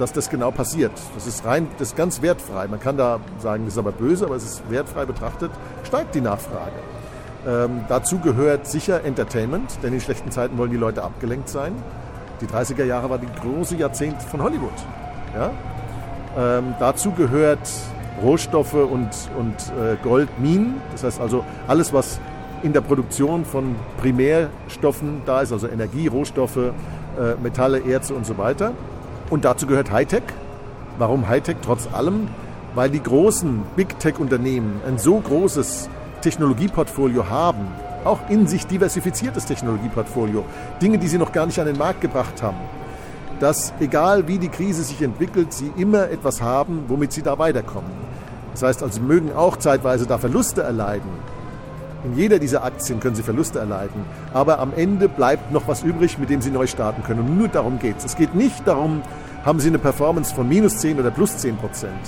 dass 0.00 0.12
das 0.12 0.28
genau 0.28 0.50
passiert. 0.50 0.90
Das 1.14 1.28
ist 1.28 1.44
rein, 1.44 1.68
das 1.78 1.90
ist 1.90 1.96
ganz 1.96 2.22
wertfrei. 2.22 2.66
Man 2.66 2.80
kann 2.80 2.96
da 2.96 3.20
sagen, 3.38 3.64
das 3.64 3.74
ist 3.74 3.78
aber 3.78 3.92
böse, 3.92 4.24
aber 4.24 4.34
es 4.34 4.42
ist 4.42 4.68
wertfrei 4.68 5.04
betrachtet, 5.04 5.52
steigt 5.84 6.16
die 6.16 6.20
Nachfrage. 6.20 6.72
Ähm, 7.46 7.84
dazu 7.88 8.18
gehört 8.18 8.66
sicher 8.66 9.04
Entertainment, 9.04 9.78
denn 9.84 9.94
in 9.94 10.00
schlechten 10.00 10.32
Zeiten 10.32 10.58
wollen 10.58 10.72
die 10.72 10.76
Leute 10.76 11.04
abgelenkt 11.04 11.48
sein. 11.48 11.76
Die 12.40 12.46
30er 12.46 12.84
Jahre 12.84 13.08
war 13.08 13.18
die 13.18 13.28
große 13.40 13.76
Jahrzehnt 13.76 14.20
von 14.20 14.42
Hollywood. 14.42 14.74
Ja? 15.32 15.52
Ähm, 16.36 16.74
dazu 16.80 17.12
gehört 17.12 17.70
Rohstoffe 18.22 18.74
und, 18.74 19.08
und 19.38 19.54
äh, 19.78 19.96
Goldminen. 20.02 20.80
Das 20.92 21.04
heißt 21.04 21.20
also 21.20 21.44
alles, 21.68 21.92
was 21.92 22.20
in 22.62 22.72
der 22.72 22.80
Produktion 22.80 23.44
von 23.44 23.76
Primärstoffen 23.98 25.22
da 25.26 25.40
ist, 25.40 25.52
also 25.52 25.68
Energie, 25.68 26.06
Rohstoffe, 26.06 26.56
äh, 26.56 26.72
Metalle, 27.42 27.80
Erze 27.80 28.14
und 28.14 28.26
so 28.26 28.38
weiter. 28.38 28.72
Und 29.30 29.44
dazu 29.44 29.66
gehört 29.66 29.90
Hightech. 29.90 30.22
Warum 30.98 31.28
Hightech 31.28 31.56
trotz 31.62 31.88
allem? 31.92 32.28
Weil 32.74 32.90
die 32.90 33.02
großen 33.02 33.62
Big 33.74 33.98
Tech-Unternehmen 33.98 34.80
ein 34.86 34.98
so 34.98 35.18
großes 35.18 35.88
Technologieportfolio 36.20 37.28
haben, 37.28 37.68
auch 38.04 38.20
in 38.28 38.46
sich 38.46 38.66
diversifiziertes 38.66 39.46
Technologieportfolio, 39.46 40.44
Dinge, 40.80 40.98
die 40.98 41.08
sie 41.08 41.18
noch 41.18 41.32
gar 41.32 41.46
nicht 41.46 41.58
an 41.58 41.66
den 41.66 41.78
Markt 41.78 42.00
gebracht 42.00 42.42
haben, 42.42 42.58
dass 43.40 43.72
egal 43.80 44.28
wie 44.28 44.38
die 44.38 44.48
Krise 44.48 44.82
sich 44.82 45.02
entwickelt, 45.02 45.52
sie 45.52 45.72
immer 45.76 46.10
etwas 46.10 46.40
haben, 46.40 46.84
womit 46.88 47.12
sie 47.12 47.22
da 47.22 47.38
weiterkommen. 47.38 48.05
Das 48.56 48.62
heißt 48.62 48.82
also, 48.82 48.94
sie 48.94 49.06
mögen 49.06 49.34
auch 49.34 49.58
zeitweise 49.58 50.06
da 50.06 50.16
Verluste 50.16 50.62
erleiden. 50.62 51.10
In 52.04 52.16
jeder 52.16 52.38
dieser 52.38 52.64
Aktien 52.64 53.00
können 53.00 53.14
sie 53.14 53.22
Verluste 53.22 53.58
erleiden. 53.58 54.06
Aber 54.32 54.60
am 54.60 54.72
Ende 54.74 55.10
bleibt 55.10 55.52
noch 55.52 55.68
was 55.68 55.82
übrig, 55.82 56.16
mit 56.16 56.30
dem 56.30 56.40
sie 56.40 56.50
neu 56.50 56.66
starten 56.66 57.02
können. 57.02 57.20
Und 57.20 57.36
nur 57.36 57.48
darum 57.48 57.78
geht 57.78 57.98
es. 57.98 58.06
Es 58.06 58.16
geht 58.16 58.34
nicht 58.34 58.66
darum, 58.66 59.02
haben 59.44 59.60
sie 59.60 59.68
eine 59.68 59.78
Performance 59.78 60.34
von 60.34 60.48
minus 60.48 60.78
10 60.78 60.98
oder 60.98 61.10
plus 61.10 61.36
10 61.36 61.58
Prozent. 61.58 62.00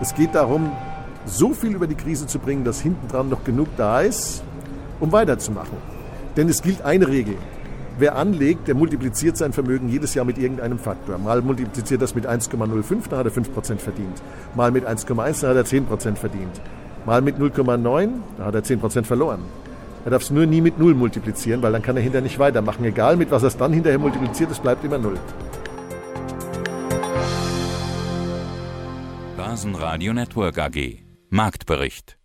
Es 0.00 0.12
geht 0.16 0.34
darum, 0.34 0.72
so 1.26 1.50
viel 1.50 1.76
über 1.76 1.86
die 1.86 1.94
Krise 1.94 2.26
zu 2.26 2.40
bringen, 2.40 2.64
dass 2.64 2.80
hinten 2.80 3.06
dran 3.06 3.28
noch 3.28 3.44
genug 3.44 3.68
da 3.76 4.00
ist, 4.00 4.42
um 4.98 5.12
weiterzumachen. 5.12 5.78
Denn 6.36 6.48
es 6.48 6.60
gilt 6.60 6.82
eine 6.82 7.06
Regel. 7.06 7.36
Wer 7.96 8.16
anlegt, 8.16 8.66
der 8.66 8.74
multipliziert 8.74 9.36
sein 9.36 9.52
Vermögen 9.52 9.88
jedes 9.88 10.14
Jahr 10.14 10.24
mit 10.24 10.36
irgendeinem 10.36 10.78
Faktor. 10.78 11.16
Mal 11.18 11.42
multipliziert 11.42 12.02
das 12.02 12.16
mit 12.16 12.28
1,05, 12.28 13.08
dann 13.08 13.20
hat 13.20 13.26
er 13.26 13.32
5% 13.32 13.76
verdient. 13.78 14.20
Mal 14.56 14.72
mit 14.72 14.84
1,1, 14.84 15.42
dann 15.42 15.50
hat 15.50 15.56
er 15.56 15.64
10% 15.64 16.16
verdient. 16.16 16.60
Mal 17.06 17.22
mit 17.22 17.36
0,9, 17.36 18.08
dann 18.36 18.46
hat 18.46 18.54
er 18.54 18.64
10% 18.64 19.04
verloren. 19.04 19.40
Er 20.04 20.10
darf 20.10 20.22
es 20.22 20.30
nur 20.30 20.44
nie 20.44 20.60
mit 20.60 20.78
0 20.78 20.94
multiplizieren, 20.94 21.62
weil 21.62 21.72
dann 21.72 21.82
kann 21.82 21.96
er 21.96 22.02
hinterher 22.02 22.22
nicht 22.22 22.38
weitermachen. 22.38 22.84
Egal 22.84 23.16
mit 23.16 23.30
was 23.30 23.42
er 23.44 23.48
es 23.48 23.56
dann 23.56 23.72
hinterher 23.72 23.98
multipliziert, 23.98 24.50
es 24.50 24.58
bleibt 24.58 24.84
immer 24.84 24.98
0. 24.98 25.14
Basen 29.36 29.76
Radio 29.76 30.12
Network 30.12 30.58
AG 30.58 30.98
Marktbericht 31.30 32.18